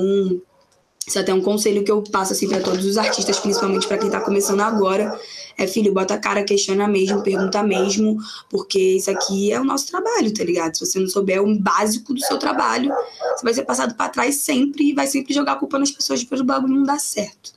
[1.06, 3.96] isso é até um conselho que eu passo assim para todos os artistas, principalmente para
[3.96, 5.18] quem tá começando agora.
[5.56, 8.18] É, filho, bota a cara, questiona mesmo, pergunta mesmo,
[8.50, 10.74] porque isso aqui é o nosso trabalho, tá ligado?
[10.74, 12.92] Se você não souber o básico do seu trabalho,
[13.34, 16.20] você vai ser passado para trás sempre e vai sempre jogar a culpa nas pessoas
[16.20, 17.52] depois o bagulho não dá certo.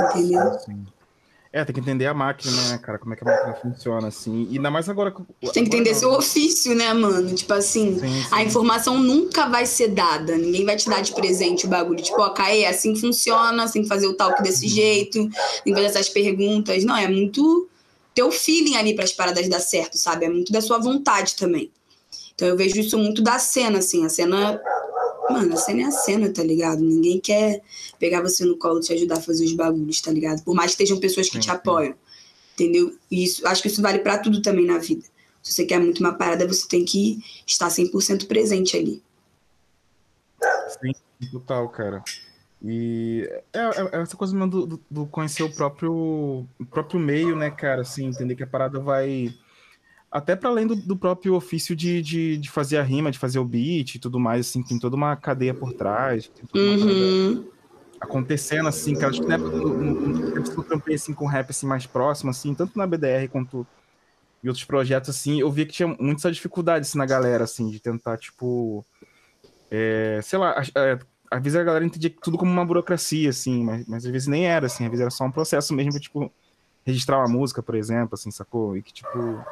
[0.00, 0.58] Entendeu?
[0.64, 0.84] Sim.
[1.52, 2.98] É, tem que entender a máquina, né, cara?
[2.98, 4.48] Como é que a máquina funciona, assim.
[4.50, 5.12] E ainda mais agora.
[5.12, 5.98] Tem que entender não.
[5.98, 7.34] seu ofício, né, mano?
[7.34, 8.28] Tipo assim, sim, sim.
[8.30, 10.34] a informação nunca vai ser dada.
[10.38, 12.02] Ninguém vai te dar de presente o bagulho.
[12.02, 15.28] Tipo, ó, Caê, assim funciona, assim fazer o talk desse jeito,
[15.62, 16.84] tem que fazer essas perguntas.
[16.84, 17.68] Não, é muito
[18.14, 20.24] teu feeling ali para as paradas dar certo, sabe?
[20.24, 21.70] É muito da sua vontade também.
[22.34, 24.06] Então eu vejo isso muito da cena, assim.
[24.06, 24.58] A cena
[25.30, 26.80] Mano, a cena é a cena, tá ligado?
[26.80, 27.62] Ninguém quer
[27.98, 30.42] pegar você no colo e te ajudar a fazer os bagulhos, tá ligado?
[30.42, 31.94] Por mais que estejam pessoas que sim, te apoiam.
[32.54, 32.96] Entendeu?
[33.10, 35.04] E isso, acho que isso vale para tudo também na vida.
[35.42, 39.02] Se você quer muito uma parada, você tem que estar 100% presente ali.
[40.80, 40.92] Sim,
[41.30, 42.02] total, cara.
[42.64, 45.92] E é, é, é essa coisa do, do, do, conhecer o próprio,
[46.60, 47.82] o próprio meio, né, cara?
[47.82, 49.34] Assim, entender que a parada vai
[50.12, 53.38] até para além do, do, próprio ofício de, de, de, fazer a rima, de fazer
[53.38, 57.48] o beat e tudo mais, assim, tem toda uma cadeia por trás, uhum.
[57.98, 62.30] acontecendo, assim, cara, acho que na época eu trampei, assim, com rap, assim, mais próximo,
[62.30, 63.66] assim, tanto na BDR quanto
[64.44, 67.80] em outros projetos, assim, eu via que tinha muita dificuldade, assim, na galera, assim, de
[67.80, 68.84] tentar, tipo,
[69.70, 70.98] é, sei lá, é,
[71.30, 74.46] às vezes a galera entendia tudo como uma burocracia, assim, mas, mas às vezes nem
[74.46, 76.30] era, assim, às vezes era só um processo mesmo, tipo,
[76.84, 78.76] registrar uma música, por exemplo, assim, sacou?
[78.76, 79.42] E que, tipo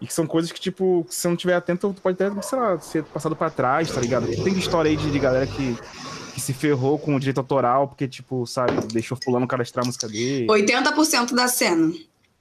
[0.00, 2.78] e que são coisas que, tipo, se você não tiver atento, pode até, sei lá,
[2.80, 4.26] ser passado pra trás, tá ligado?
[4.26, 5.76] Tem história aí de, de galera que,
[6.34, 10.06] que, se ferrou com o direito autoral, porque, tipo, sabe, deixou fulano cadastrar a música
[10.06, 10.46] dele.
[10.48, 11.92] 80% da cena.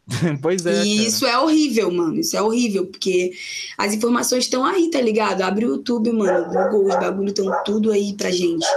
[0.42, 0.84] pois é.
[0.84, 1.08] E cara.
[1.08, 2.20] isso é horrível, mano.
[2.20, 3.32] Isso é horrível, porque
[3.78, 5.42] as informações estão aí, tá ligado?
[5.42, 8.68] Abre o YouTube, mano, Google, os bagulhos estão tudo aí pra gente.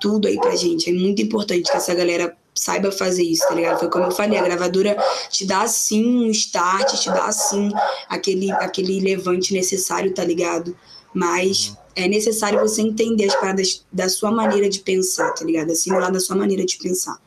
[0.00, 0.88] Tudo aí pra gente.
[0.88, 3.80] É muito importante que essa galera saiba fazer isso, tá ligado?
[3.80, 4.96] Foi como eu falei, a gravadora
[5.28, 7.70] te dá sim um start, te dá sim
[8.08, 10.76] aquele, aquele levante necessário, tá ligado?
[11.12, 11.76] Mas uhum.
[11.96, 15.72] é necessário você entender as paradas da sua maneira de pensar, tá ligado?
[15.72, 17.18] Assimilar da sua maneira de pensar.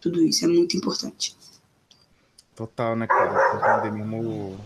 [0.00, 1.36] Tudo isso é muito importante.
[2.54, 3.80] Total, né, cara?
[3.80, 4.56] Entender mesmo o,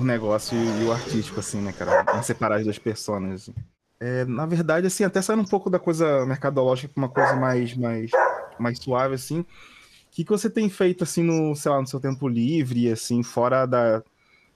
[0.00, 2.04] o negócio e, o artístico, assim, né, cara?
[2.04, 3.42] Não separar as duas personas.
[3.42, 3.54] Assim.
[4.00, 7.74] É, na verdade, assim, até saindo um pouco da coisa mercadológica para uma coisa mais,
[7.76, 8.10] mais
[8.60, 9.40] mais suave, assim.
[9.40, 9.46] O
[10.10, 13.66] que, que você tem feito, assim, no, sei lá, no seu tempo livre, assim, fora
[13.66, 14.02] da,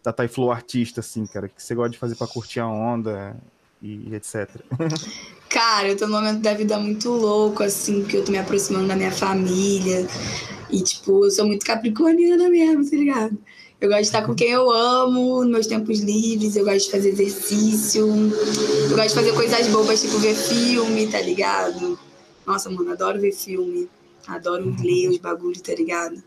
[0.02, 1.46] da Tyflow artista, assim, cara?
[1.46, 3.36] O que você gosta de fazer para curtir a onda
[3.80, 4.48] e etc?
[5.48, 8.88] Cara, eu tô num momento da vida muito louco, assim, porque eu tô me aproximando
[8.88, 10.06] da minha família.
[10.70, 13.38] E, tipo, eu sou muito capricorniana mesmo, tá ligado?
[13.78, 16.90] Eu gosto de estar com quem eu amo, nos meus tempos livres, eu gosto de
[16.92, 21.98] fazer exercício, eu gosto de fazer coisas bobas, tipo ver filme, tá ligado?
[22.46, 23.88] Nossa, mano, adoro ver filme.
[24.26, 24.76] Adoro uhum.
[24.82, 26.22] ler os bagulhos, tá ligado?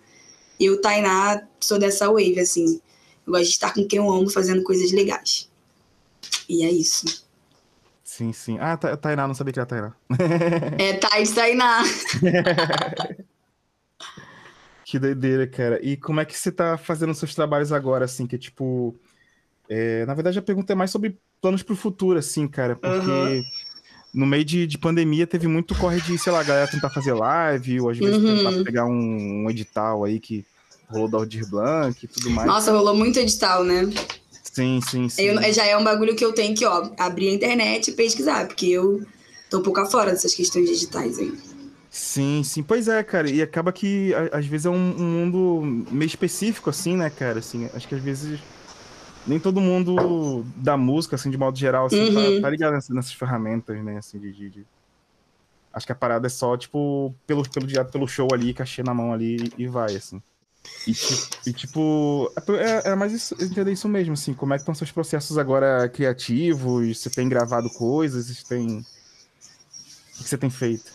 [0.59, 2.81] E o Tainá, sou dessa wave, assim.
[3.25, 5.49] Eu gosto de estar com quem eu amo fazendo coisas legais.
[6.47, 7.25] E é isso.
[8.03, 8.57] Sim, sim.
[8.59, 9.93] Ah, Tainá, não sabia que era Tainá.
[10.79, 11.83] é Thais Tainá.
[14.85, 15.79] que doideira, cara.
[15.83, 18.95] E como é que você tá fazendo seus trabalhos agora, assim, que é tipo.
[19.67, 20.05] É...
[20.05, 22.75] na verdade, a pergunta é mais sobre planos pro futuro, assim, cara.
[22.75, 23.11] Porque.
[23.11, 23.43] Uhum
[24.15, 27.13] no meio de, de pandemia teve muito corre de, sei lá, a galera tentar fazer
[27.13, 28.37] live, ou às vezes uhum.
[28.37, 30.45] tentar pegar um, um, edital aí que
[30.87, 32.47] rolou da Aldir Blanc e tudo mais.
[32.47, 33.89] Nossa, rolou muito edital, né?
[34.41, 35.21] Sim, sim, sim.
[35.21, 38.47] Eu, já é um bagulho que eu tenho que, ó, abrir a internet e pesquisar,
[38.47, 39.05] porque eu
[39.49, 41.33] tô um pouco fora dessas questões digitais aí.
[41.89, 42.63] Sim, sim.
[42.63, 43.29] Pois é, cara.
[43.29, 47.39] E acaba que às vezes é um, um mundo meio específico, assim, né, cara?
[47.39, 48.39] Assim, acho que às vezes
[49.27, 52.35] nem todo mundo da música, assim, de modo geral, assim, tá, uhum.
[52.35, 54.65] tá, tá, ligado nessas, nessas, ferramentas, né, assim, de, de, de,
[55.73, 59.11] Acho que a parada é só, tipo, pelo, pelo, pelo show ali, cachê na mão
[59.11, 60.21] ali e vai, assim.
[60.87, 60.93] E,
[61.49, 64.91] e tipo, é, é mais isso, entender isso mesmo, assim, como é que estão seus
[64.91, 68.85] processos agora criativos, você tem gravado coisas, você tem...
[70.17, 70.93] O que você tem feito?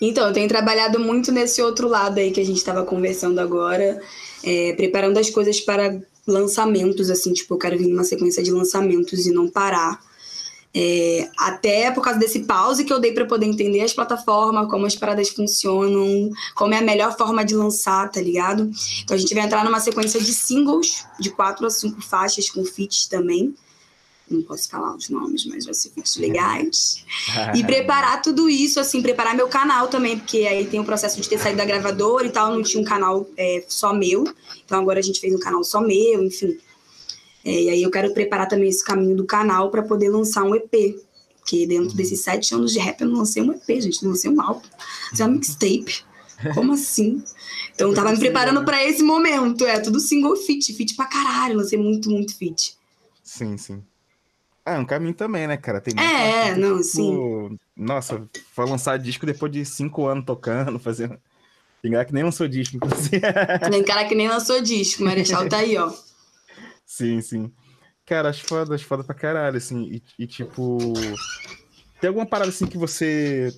[0.00, 4.00] Então, eu tenho trabalhado muito nesse outro lado aí que a gente estava conversando agora,
[4.44, 9.26] é, preparando as coisas para lançamentos, assim, tipo, eu quero vir numa sequência de lançamentos
[9.26, 10.00] e não parar.
[10.78, 14.84] É, até por causa desse pause que eu dei para poder entender as plataformas, como
[14.84, 18.70] as paradas funcionam, como é a melhor forma de lançar, tá ligado?
[19.02, 22.62] Então a gente vai entrar numa sequência de singles, de quatro a cinco faixas com
[22.62, 23.54] feats também
[24.28, 27.04] não posso falar os nomes, mas vai ser fixos legais.
[27.54, 31.28] e preparar tudo isso, assim, preparar meu canal também, porque aí tem o processo de
[31.28, 34.24] ter saído da gravadora e tal, não tinha um canal é, só meu.
[34.64, 36.58] Então agora a gente fez um canal só meu, enfim.
[37.44, 40.54] É, e aí eu quero preparar também esse caminho do canal para poder lançar um
[40.54, 40.96] EP.
[41.38, 41.96] Porque dentro uhum.
[41.96, 44.66] desses sete anos de rap eu não lancei um EP, gente, não lancei um álbum,
[45.12, 46.04] lancei uma mixtape.
[46.54, 47.22] Como assim?
[47.72, 49.64] Então tava me preparando para esse momento.
[49.64, 51.56] É tudo single fit, fit pra caralho.
[51.56, 52.76] Lancei muito, muito fit.
[53.22, 53.82] Sim, sim.
[54.66, 55.80] Ah, é um caminho também, né, cara?
[55.80, 57.58] Tem é, é, não, tipo, sim.
[57.76, 61.16] Nossa, foi lançar disco depois de cinco anos tocando, fazendo.
[61.80, 63.20] Tem cara que nem lançou disco, inclusive.
[63.70, 65.92] Tem cara que nem lançou disco, Marechal tá aí, ó.
[66.84, 67.52] Sim, sim.
[68.04, 69.84] Cara, acho foda, acho foda pra caralho, assim.
[69.84, 70.78] E, e, tipo.
[72.00, 73.52] Tem alguma parada assim que você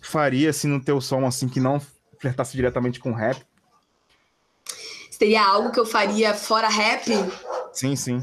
[0.00, 1.80] faria assim no teu som, assim, que não
[2.20, 3.44] flertasse diretamente com rap?
[5.10, 7.10] Seria algo que eu faria fora rap?
[7.72, 8.20] Sim, sim.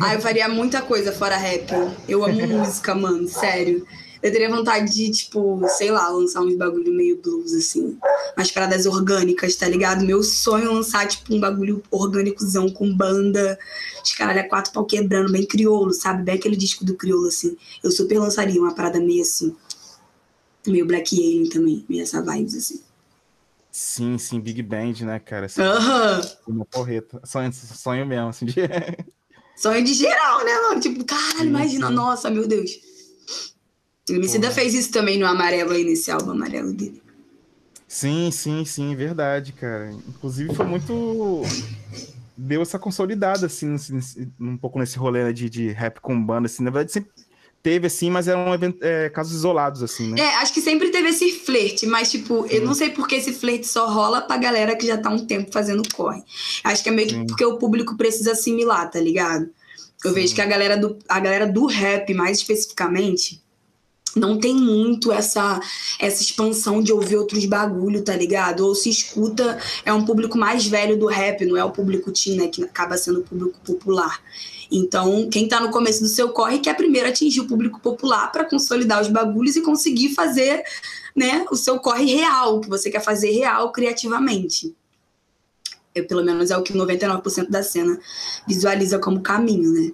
[0.00, 1.70] Ah, eu faria muita coisa fora rap.
[2.08, 3.86] Eu amo música, mano, sério.
[4.22, 7.98] Eu teria vontade de, tipo, sei lá, lançar uns bagulho meio blues, assim.
[8.36, 10.04] Umas paradas orgânicas, tá ligado?
[10.04, 13.58] Meu sonho é lançar, tipo, um bagulho orgânicozão com banda.
[14.04, 16.22] Os caralho, é quatro pau quebrando, bem crioulo, sabe?
[16.22, 17.56] Bem aquele disco do crioulo, assim.
[17.82, 19.56] Eu super lançaria uma parada meio assim.
[20.66, 22.82] Meio Black Alien também, meio essa vibes, assim.
[23.70, 25.46] Sim, sim, Big Band, né, cara?
[25.46, 26.20] Assim, Aham.
[26.46, 27.20] Uma porreta.
[27.24, 28.54] Sonho, sonho mesmo, assim, de...
[29.56, 30.80] Sonho de geral, né, mano?
[30.80, 32.70] Tipo, caralho, imagina, nossa, meu Deus.
[34.08, 37.02] O Emicida fez isso também no Amarelo aí, nesse álbum amarelo dele.
[37.86, 39.92] Sim, sim, sim, verdade, cara.
[40.08, 41.42] Inclusive foi muito.
[42.36, 43.76] Deu essa consolidada, assim,
[44.40, 46.62] um pouco nesse rolê né, de, de rap com banda, assim.
[46.62, 47.10] Na verdade, sempre
[47.62, 48.46] teve, assim, mas eram
[48.80, 50.20] é, casos isolados, assim, né?
[50.20, 52.54] É, acho que sempre teve esse flerte, mas, tipo, Sim.
[52.56, 55.52] eu não sei porque esse flerte só rola pra galera que já tá um tempo
[55.52, 56.22] fazendo corre.
[56.64, 59.48] Acho que é meio que porque o público precisa assimilar, tá ligado?
[60.04, 60.14] Eu Sim.
[60.14, 63.42] vejo que a galera, do, a galera do rap, mais especificamente,
[64.16, 65.60] não tem muito essa
[65.98, 68.60] essa expansão de ouvir outros bagulho, tá ligado?
[68.60, 72.36] Ou se escuta, é um público mais velho do rap, não é o público teen,
[72.36, 74.20] né, que acaba sendo o público popular.
[74.70, 78.44] Então, quem tá no começo do seu corre quer primeiro atingir o público popular para
[78.44, 80.62] consolidar os bagulhos e conseguir fazer,
[81.14, 84.74] né, o seu corre real, que você quer fazer real criativamente.
[85.92, 87.98] Eu, pelo menos é o que 99% da cena
[88.46, 89.92] visualiza como caminho, né?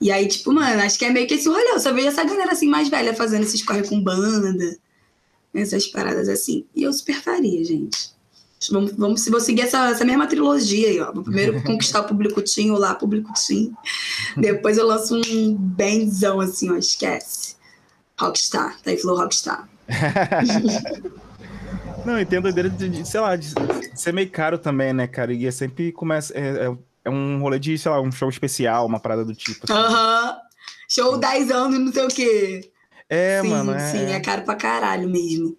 [0.00, 1.70] E aí, tipo, mano, acho que é meio que esse rolê.
[1.70, 4.76] Eu só vejo essa galera assim mais velha fazendo esses corre com banda,
[5.54, 6.64] essas paradas assim.
[6.74, 8.14] E eu super faria, gente.
[8.70, 11.12] Vamos, vamos, vou seguir essa, essa mesma trilogia aí, ó.
[11.12, 13.72] Vou primeiro conquistar o público Tim, lá, público Tim.
[14.36, 17.56] Depois eu lanço um benzão assim, ó, esquece.
[18.18, 19.68] Rockstar, tá aí falou Rockstar.
[22.04, 23.52] Não, entendo a ideia de, de, sei lá, de
[23.94, 25.32] ser meio caro também, né, cara?
[25.32, 26.32] E é sempre começa.
[26.34, 29.64] É, é, é, um rolê de, sei lá, um show especial, uma parada do tipo.
[29.64, 29.72] Assim.
[29.72, 30.30] Aham.
[30.30, 30.40] Assim.
[30.88, 32.70] Show 10 anos, não sei o quê.
[33.08, 33.72] É, sim, mano.
[33.72, 33.90] É...
[33.92, 35.56] Sim, é caro pra caralho mesmo.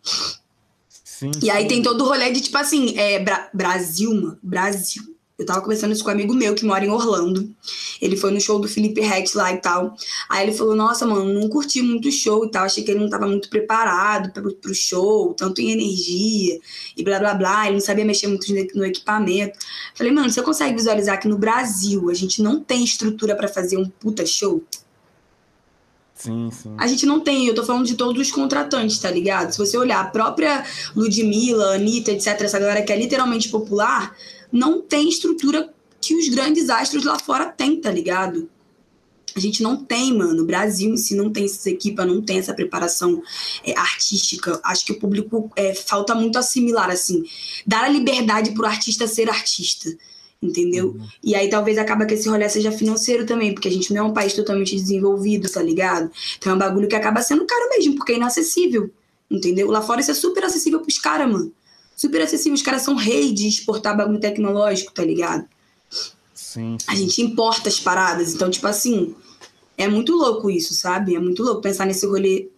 [0.90, 1.50] Sim, e sim.
[1.50, 4.40] aí tem todo o rolê de, tipo assim, é, Bra Brasil, mano.
[4.44, 5.17] Brasil.
[5.38, 7.54] Eu tava conversando isso com um amigo meu que mora em Orlando.
[8.02, 9.96] Ele foi no show do Felipe Rex lá e tal.
[10.28, 12.66] Aí ele falou: Nossa, mano, não curti muito o show e tal.
[12.66, 16.60] Achei que ele não tava muito preparado pro, pro show, tanto em energia
[16.96, 17.66] e blá blá blá.
[17.68, 19.60] Ele não sabia mexer muito no equipamento.
[19.94, 23.78] Falei, mano, você consegue visualizar que no Brasil a gente não tem estrutura para fazer
[23.78, 24.64] um puta show?
[26.16, 26.76] Sim, sim.
[26.80, 29.52] A gente não tem, eu tô falando de todos os contratantes, tá ligado?
[29.52, 34.16] Se você olhar a própria Ludmilla, Anitta, etc., essa galera que é literalmente popular,
[34.52, 38.50] não tem estrutura que os grandes astros lá fora têm, tá ligado?
[39.36, 40.44] A gente não tem, mano.
[40.44, 43.22] O Brasil em si não tem essa equipa, não tem essa preparação
[43.64, 44.60] é, artística.
[44.64, 47.24] Acho que o público é, falta muito assimilar, assim.
[47.66, 49.96] Dar a liberdade pro artista ser artista
[50.42, 50.90] entendeu?
[50.90, 51.08] Uhum.
[51.24, 54.08] E aí talvez acaba que esse rolê seja financeiro também, porque a gente não é
[54.08, 56.12] um país totalmente desenvolvido, tá ligado?
[56.38, 58.90] Então é um bagulho que acaba sendo caro mesmo, porque é inacessível,
[59.30, 59.70] entendeu?
[59.70, 61.52] Lá fora isso é super acessível pros caras, mano.
[61.98, 65.46] Super acessível, os caras são reis de exportar bagulho tecnológico, tá ligado?
[66.32, 66.86] Sim, sim.
[66.88, 69.16] A gente importa as paradas, então, tipo assim,
[69.76, 71.16] é muito louco isso, sabe?
[71.16, 72.50] É muito louco pensar nesse rolê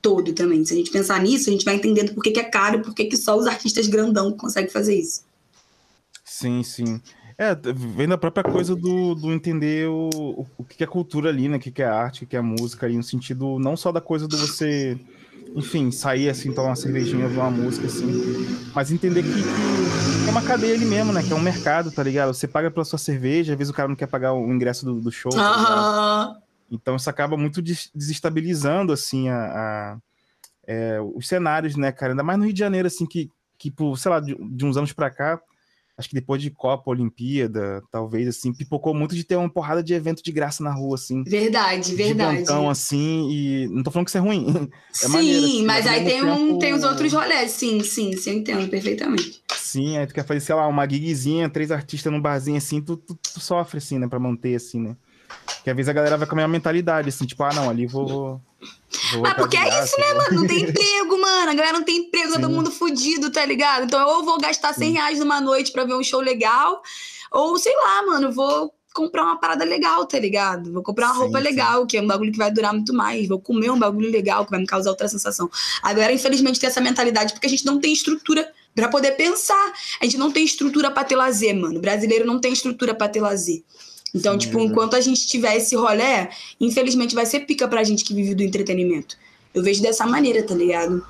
[0.00, 0.64] todo também.
[0.64, 2.82] Se a gente pensar nisso, a gente vai entendendo por que, que é caro e
[2.82, 5.22] por que, que só os artistas grandão conseguem fazer isso.
[6.24, 6.98] Sim, sim.
[7.36, 11.46] É, vem da própria coisa do, do entender o, o, o que é cultura ali,
[11.46, 11.58] né?
[11.58, 14.26] O que é arte, o que é música ali, no sentido não só da coisa
[14.26, 14.98] do você,
[15.54, 18.06] enfim, sair assim, tomar uma cervejinha, ouvir uma música, assim,
[18.74, 21.22] mas entender que, que, é uma cadeia ali mesmo, né?
[21.22, 22.32] Que é um mercado, tá ligado?
[22.32, 25.00] Você paga pela sua cerveja, às vezes o cara não quer pagar o ingresso do,
[25.00, 25.30] do show.
[25.32, 26.36] Tá
[26.70, 29.98] então isso acaba muito desestabilizando, assim, a, a
[30.66, 32.12] é, os cenários, né, cara?
[32.12, 34.76] Ainda mais no Rio de Janeiro, assim, que, que por, sei lá, de, de uns
[34.76, 35.40] anos pra cá
[35.96, 39.94] acho que depois de Copa, Olimpíada, talvez, assim, pipocou muito de ter uma porrada de
[39.94, 41.22] evento de graça na rua, assim.
[41.24, 42.42] Verdade, verdade.
[42.42, 44.46] Então, assim, e não tô falando que isso é ruim.
[44.92, 46.32] É sim, maneiro, assim, mas, mas aí tem, tempo...
[46.32, 49.42] um, tem os outros rolês, sim, sim, sim, eu entendo perfeitamente.
[49.56, 52.96] Sim, aí tu quer fazer, sei lá, uma gigzinha, três artistas num barzinho assim, tu,
[52.96, 54.96] tu, tu sofre, assim, né, pra manter, assim, né?
[55.44, 57.86] Porque às vezes a galera vai com a mesma mentalidade, assim, tipo, ah, não, ali
[57.86, 58.40] vou.
[59.12, 60.40] vou ah, porque é isso, né, mano?
[60.40, 61.50] Não tem emprego, mano.
[61.50, 62.40] A galera não tem emprego, Sim.
[62.40, 63.84] todo mundo fudido, tá ligado?
[63.84, 64.94] Então eu vou gastar 100 Sim.
[64.94, 66.82] reais numa noite pra ver um show legal,
[67.30, 70.72] ou sei lá, mano, vou comprar uma parada legal, tá ligado?
[70.72, 71.86] Vou comprar uma sim, roupa legal, sim.
[71.86, 73.26] que é um bagulho que vai durar muito mais.
[73.26, 75.50] Vou comer um bagulho legal, que vai me causar outra sensação.
[75.82, 79.72] Agora, infelizmente, tem essa mentalidade porque a gente não tem estrutura para poder pensar.
[80.00, 81.78] A gente não tem estrutura para ter lazer, mano.
[81.78, 83.62] O brasileiro não tem estrutura para ter lazer.
[84.14, 87.82] Então, Sim, tipo, é enquanto a gente tiver esse rolé, infelizmente vai ser pica pra
[87.82, 89.16] gente que vive do entretenimento.
[89.54, 91.04] Eu vejo dessa maneira, tá ligado?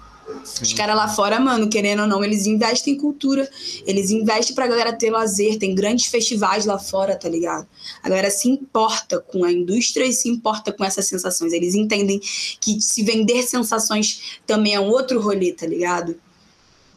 [0.44, 0.62] Sim.
[0.62, 3.48] Os caras lá fora, mano, querendo ou não, eles investem em cultura.
[3.86, 5.58] Eles investem pra galera ter lazer.
[5.58, 7.66] Tem grandes festivais lá fora, tá ligado?
[8.02, 11.52] A galera se importa com a indústria e se importa com essas sensações.
[11.52, 12.20] Eles entendem
[12.60, 16.16] que se vender sensações também é um outro rolê, tá ligado?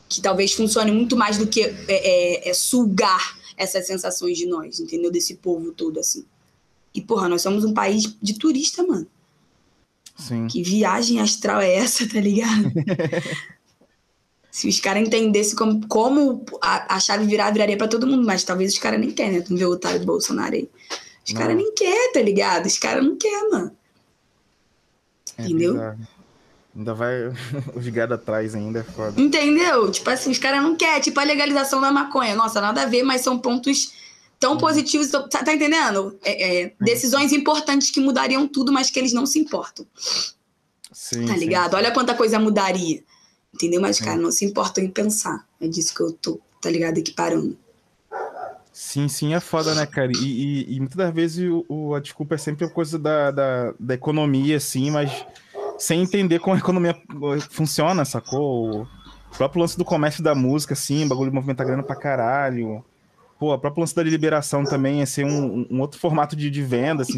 [0.08, 4.80] Que talvez funcione muito mais do que é, é, é sugar essas sensações de nós,
[4.80, 5.12] entendeu?
[5.12, 6.26] Desse povo todo, assim.
[6.94, 9.08] E, porra, nós somos um país de turista, mano.
[10.18, 10.48] Sim.
[10.48, 12.72] Que viagem astral é essa, tá ligado?
[14.50, 18.46] Se os caras entendessem como, como a, a, chave virar, viraria pra todo mundo, mas
[18.46, 19.42] talvez os caras nem querem, né?
[19.42, 20.70] Tu não vê o otário do Bolsonaro aí.
[21.28, 22.66] Os caras nem querem, tá ligado?
[22.66, 23.76] Os caras não querem, mano.
[25.38, 25.74] É Entendeu?
[25.74, 26.15] Bizarro.
[26.76, 27.32] Ainda vai
[27.74, 29.20] os gado atrás ainda, é foda.
[29.20, 29.90] Entendeu?
[29.90, 32.36] Tipo assim, os caras não querem, tipo a legalização da maconha.
[32.36, 33.94] Nossa, nada a ver, mas são pontos
[34.40, 34.58] tão uhum.
[34.58, 35.08] positivos.
[35.10, 36.18] Tá, tá entendendo?
[36.24, 39.86] É, é, decisões importantes que mudariam tudo, mas que eles não se importam.
[40.92, 41.72] Sim, tá ligado?
[41.72, 41.78] Sim.
[41.78, 43.04] Olha quanta coisa mudaria.
[43.54, 43.80] Entendeu?
[43.80, 45.48] Mas, cara, não se importam em pensar.
[45.62, 46.98] É disso que eu tô, tá ligado?
[46.98, 47.58] Equiparando.
[48.74, 50.12] Sim, sim, é foda, né, cara?
[50.12, 53.32] E, e, e muitas das vezes o, o, a desculpa é sempre a coisa da,
[53.32, 55.26] da, da economia, assim, mas
[55.78, 56.96] sem entender como a economia
[57.50, 58.84] funciona, sacou?
[58.84, 62.84] O próprio lance do comércio da música, assim, bagulho de movimentar grana pra caralho.
[63.38, 66.62] Pô, a própria lance da liberação também é ser um, um outro formato de, de
[66.62, 67.18] venda, assim,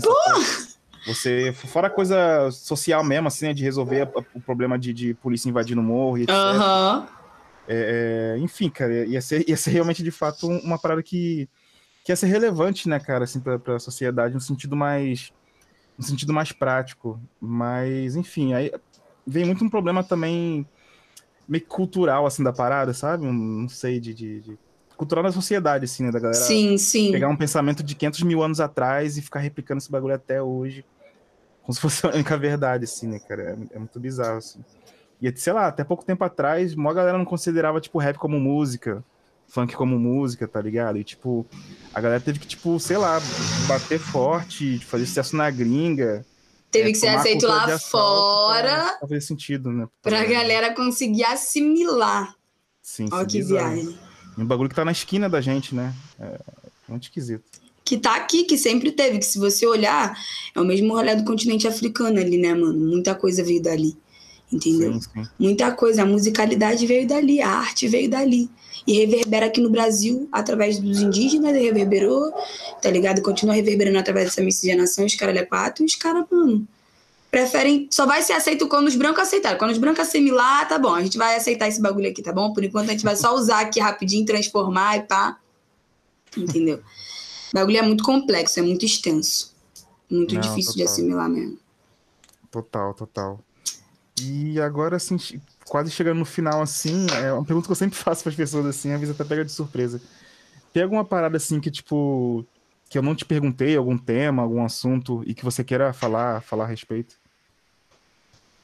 [1.05, 5.47] Você, fora a coisa social mesmo, assim, né, de resolver o problema de, de polícia
[5.47, 6.35] invadindo o morro e etc.
[6.35, 7.05] Uhum.
[7.69, 11.47] É, é, enfim, cara, ia ser, ia ser realmente, de fato, uma parada que,
[12.03, 15.31] que ia ser relevante, né, cara, assim, pra, pra sociedade, no sentido mais
[15.97, 17.19] no sentido mais prático.
[17.39, 18.71] Mas, enfim, aí
[19.25, 20.67] vem muito um problema também
[21.47, 23.25] meio cultural, assim, da parada, sabe?
[23.25, 24.59] Um, não sei, de, de, de,
[24.95, 26.11] cultural da sociedade, assim, né?
[26.11, 27.11] Da galera sim, sim.
[27.11, 30.85] pegar um pensamento de 500 mil anos atrás e ficar replicando esse bagulho até hoje.
[31.61, 33.57] Como se fosse a única verdade, assim, né, cara?
[33.71, 34.63] É, é muito bizarro, assim.
[35.21, 39.03] E, sei lá, até pouco tempo atrás, a galera não considerava, tipo, rap como música
[39.47, 40.97] funk como música, tá ligado?
[40.97, 41.45] E, tipo,
[41.93, 43.19] a galera teve que, tipo, sei lá,
[43.67, 46.25] bater forte, fazer sucesso na gringa.
[46.69, 48.95] Teve é, que ser aceito lá fora.
[48.99, 49.87] Pra fazer sentido, né?
[50.01, 52.35] Pra, pra galera conseguir assimilar.
[52.81, 53.97] Sim, Olha que viagem.
[54.37, 55.93] E um bagulho que tá na esquina da gente, né?
[56.19, 56.37] É
[56.87, 57.43] muito esquisito.
[57.83, 60.17] Que tá aqui, que sempre teve, que se você olhar,
[60.53, 62.77] é o mesmo rolê do continente africano ali, né, mano?
[62.77, 63.97] Muita coisa veio dali.
[64.51, 64.93] Entendeu?
[64.93, 65.27] Sim, sim.
[65.37, 66.03] Muita coisa.
[66.03, 68.49] A musicalidade veio dali, a arte veio dali
[68.85, 72.31] e reverbera aqui no Brasil através dos indígenas, e reverberou,
[72.81, 73.21] tá ligado?
[73.21, 75.47] Continua reverberando através dessa miscigenação, os caras é
[75.79, 76.65] e os caras, mano,
[77.29, 77.89] preferem.
[77.91, 79.57] Só vai ser aceito quando os brancos aceitarem.
[79.57, 82.53] Quando os brancos assimilar, tá bom, a gente vai aceitar esse bagulho aqui, tá bom?
[82.53, 85.37] Por enquanto a gente vai só usar aqui rapidinho, transformar e pá.
[86.37, 86.77] Entendeu?
[86.77, 89.53] O bagulho é muito complexo, é muito extenso.
[90.09, 90.77] Muito Não, difícil total.
[90.77, 91.59] de assimilar mesmo.
[92.49, 93.43] Total, total.
[94.21, 95.17] E agora, assim,
[95.67, 98.65] quase chegando no final, assim, é uma pergunta que eu sempre faço para as pessoas,
[98.65, 100.01] assim, às vezes até pega de surpresa.
[100.73, 102.45] Tem alguma parada, assim, que, tipo,
[102.89, 106.65] que eu não te perguntei, algum tema, algum assunto, e que você queira falar, falar
[106.65, 107.15] a respeito?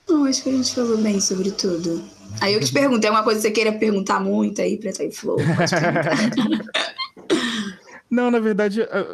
[0.07, 2.03] Não, acho que a gente falou bem sobre tudo.
[2.41, 5.11] Aí eu te pergunto, é uma coisa que você queira perguntar muito aí pra Thay
[5.11, 5.37] Flow?
[8.09, 9.07] não, na verdade, é,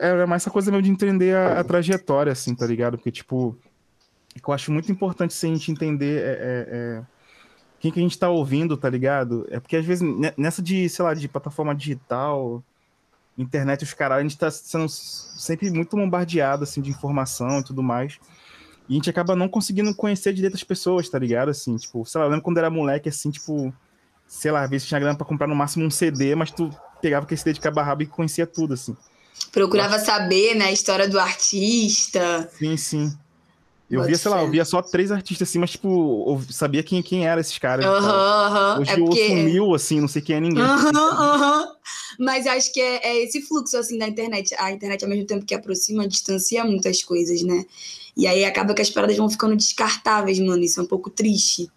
[0.00, 2.96] é mais essa coisa mesmo de entender a, a trajetória, assim, tá ligado?
[2.96, 3.56] Porque, tipo,
[4.50, 7.02] eu acho muito importante se a gente entender é, é, é
[7.78, 9.46] quem que a gente tá ouvindo, tá ligado?
[9.50, 10.02] É porque às vezes
[10.36, 12.62] nessa de, sei lá, de plataforma digital,
[13.38, 17.82] internet, os caras, a gente tá sendo sempre muito bombardeado, assim, de informação e tudo
[17.82, 18.18] mais.
[18.88, 21.50] E a gente acaba não conseguindo conhecer direito as pessoas, tá ligado?
[21.50, 23.74] Assim, tipo, sei lá, eu lembro quando era moleque, assim, tipo,
[24.26, 26.70] sei lá, às vezes tinha grana pra comprar no máximo um CD, mas tu
[27.02, 28.96] pegava aquele CD de cabo a rabo e conhecia tudo, assim.
[29.52, 32.48] Procurava saber, né, a história do artista.
[32.56, 33.18] Sim, sim.
[33.88, 37.00] Eu via, sei lá, eu via só três artistas assim, mas, tipo, eu sabia quem,
[37.02, 37.86] quem eram esses caras.
[37.86, 38.80] Aham, aham.
[38.80, 39.28] Hoje é porque...
[39.28, 40.62] sumiu, assim, não sei quem é ninguém.
[40.62, 41.68] Aham,
[42.18, 44.54] Mas acho que é, é, esse fluxo, assim, da internet.
[44.58, 47.64] A internet, ao mesmo tempo que aproxima, distancia muitas coisas, né?
[48.16, 50.64] E aí acaba que as paradas vão ficando descartáveis, mano.
[50.64, 51.70] Isso é um pouco triste.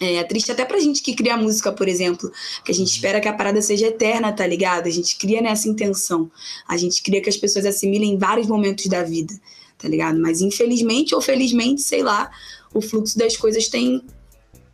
[0.00, 2.30] É triste até pra gente que cria música, por exemplo,
[2.64, 4.86] que a gente espera que a parada seja eterna, tá ligado?
[4.86, 6.30] A gente cria nessa intenção.
[6.68, 9.34] A gente cria que as pessoas assimilem em vários momentos da vida,
[9.78, 10.18] tá ligado?
[10.18, 12.30] Mas infelizmente ou felizmente, sei lá,
[12.74, 14.02] o fluxo das coisas tem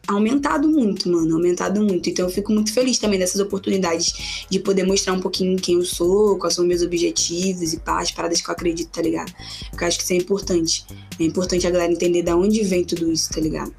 [0.06, 2.08] aumentado muito, mano, aumentado muito.
[2.08, 5.84] Então eu fico muito feliz também dessas oportunidades de poder mostrar um pouquinho quem eu
[5.84, 9.32] sou, quais são meus objetivos e pá, as paradas que eu acredito, tá ligado?
[9.70, 10.84] Porque eu acho que isso é importante.
[11.18, 13.74] É importante a galera entender de onde vem tudo isso, tá ligado?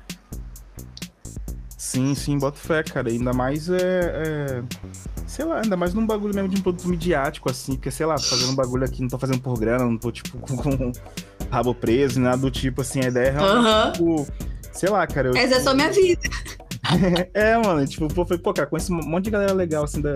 [1.78, 3.10] Sim, sim, boto fé, cara.
[3.10, 4.64] Ainda mais é, é,
[5.28, 8.16] Sei lá, ainda mais num bagulho mesmo de um produto midiático, assim, porque, sei lá,
[8.16, 10.92] tô fazendo um bagulho aqui, não tô fazendo programa, não tô, tipo, com, com
[11.50, 14.26] rabo preso, nada do tipo, assim, a ideia é realmente, uhum.
[14.26, 14.28] tipo,
[14.72, 15.30] sei lá, cara.
[15.30, 15.56] Eu, Essa tipo...
[15.56, 16.30] é só minha vida.
[17.34, 20.16] é, mano, tipo, pô, falei, pô, cara, conheço um monte de galera legal, assim, da,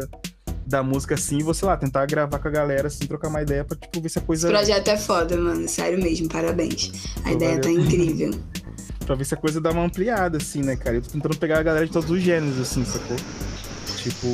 [0.65, 3.41] da música, assim, e vou, sei lá, tentar gravar com a galera, assim, trocar uma
[3.41, 4.47] ideia pra, tipo, ver se a coisa...
[4.47, 6.91] Esse projeto é foda, mano, sério mesmo, parabéns.
[7.21, 7.61] A pô, ideia valeu.
[7.61, 8.31] tá incrível.
[9.09, 10.97] pra ver se a coisa dá uma ampliada, assim, né, cara?
[10.97, 13.17] Eu tô tentando pegar a galera de todos os gêneros, assim, sacou?
[14.01, 14.27] Tipo,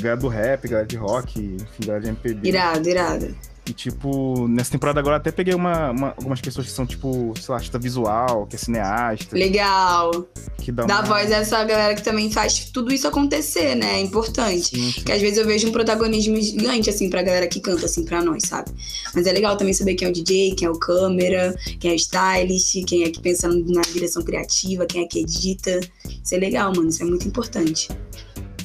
[0.00, 2.48] galera do rap, galera de rock, enfim, galera de MPB.
[2.48, 3.34] Irado, irado.
[3.66, 7.50] E, tipo, nessa temporada agora até peguei uma, uma, algumas pessoas que são, tipo, sei
[7.50, 9.34] lá, artista visual, que é cineasta.
[9.34, 10.26] Legal.
[10.58, 11.02] Que dá, dá uma...
[11.02, 13.94] voz a essa galera que também faz tudo isso acontecer, né?
[13.94, 14.76] É importante.
[14.76, 15.02] Sim, sim.
[15.02, 18.22] Que às vezes eu vejo um protagonismo gigante, assim, pra galera que canta, assim, pra
[18.22, 18.70] nós, sabe?
[19.14, 21.94] Mas é legal também saber quem é o DJ, quem é o câmera, quem é
[21.94, 25.80] o stylist, quem é que pensa na direção criativa, quem é que edita.
[26.22, 26.90] Isso é legal, mano.
[26.90, 27.88] Isso é muito importante.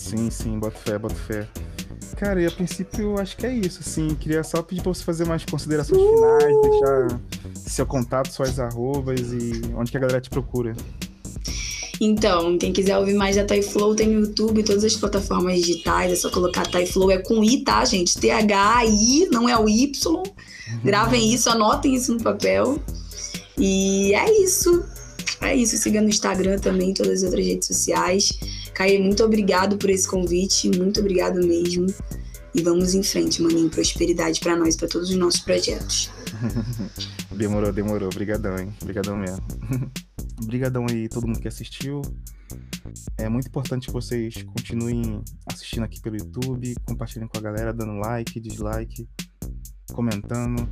[0.09, 1.47] Sim, sim, bota fé, bota fé.
[2.17, 4.15] Cara, e a princípio acho que é isso, assim.
[4.15, 6.15] Queria só pedir pra você fazer mais considerações uh!
[6.15, 7.21] finais, deixar
[7.53, 10.75] seu contato, suas arrobas e onde que a galera te procura.
[12.01, 16.15] Então, quem quiser ouvir mais da Tyflow tem no YouTube, todas as plataformas digitais, é
[16.15, 18.17] só colocar Tyflow, é com I, tá, gente?
[18.17, 20.23] T-H-I, não é o Y.
[20.83, 22.79] Gravem isso, anotem isso no papel.
[23.57, 24.83] E é isso.
[25.41, 25.77] É isso.
[25.77, 28.39] Siga no Instagram também, todas as outras redes sociais.
[28.79, 31.85] Caê, muito obrigado por esse convite, muito obrigado mesmo.
[32.55, 33.69] E vamos em frente, maninho.
[33.69, 36.09] Prosperidade para nós, para todos os nossos projetos.
[37.35, 38.07] demorou, demorou.
[38.07, 38.73] Obrigadão, hein?
[38.81, 39.45] Obrigadão mesmo.
[40.41, 42.01] Obrigadão aí todo mundo que assistiu.
[43.17, 47.99] É muito importante que vocês continuem assistindo aqui pelo YouTube, compartilhem com a galera, dando
[47.99, 49.05] like, dislike,
[49.91, 50.69] comentando.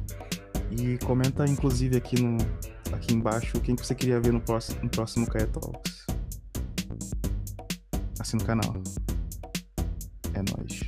[0.72, 2.38] E comenta inclusive aqui no
[2.94, 6.08] aqui embaixo quem que você queria ver no próximo, no próximo Kaia Talks
[8.20, 8.74] assina o canal.
[10.34, 10.82] É nóis.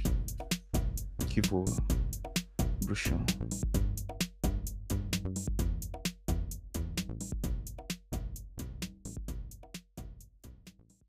[1.27, 1.65] Que voa.
[2.85, 3.23] Bruxão.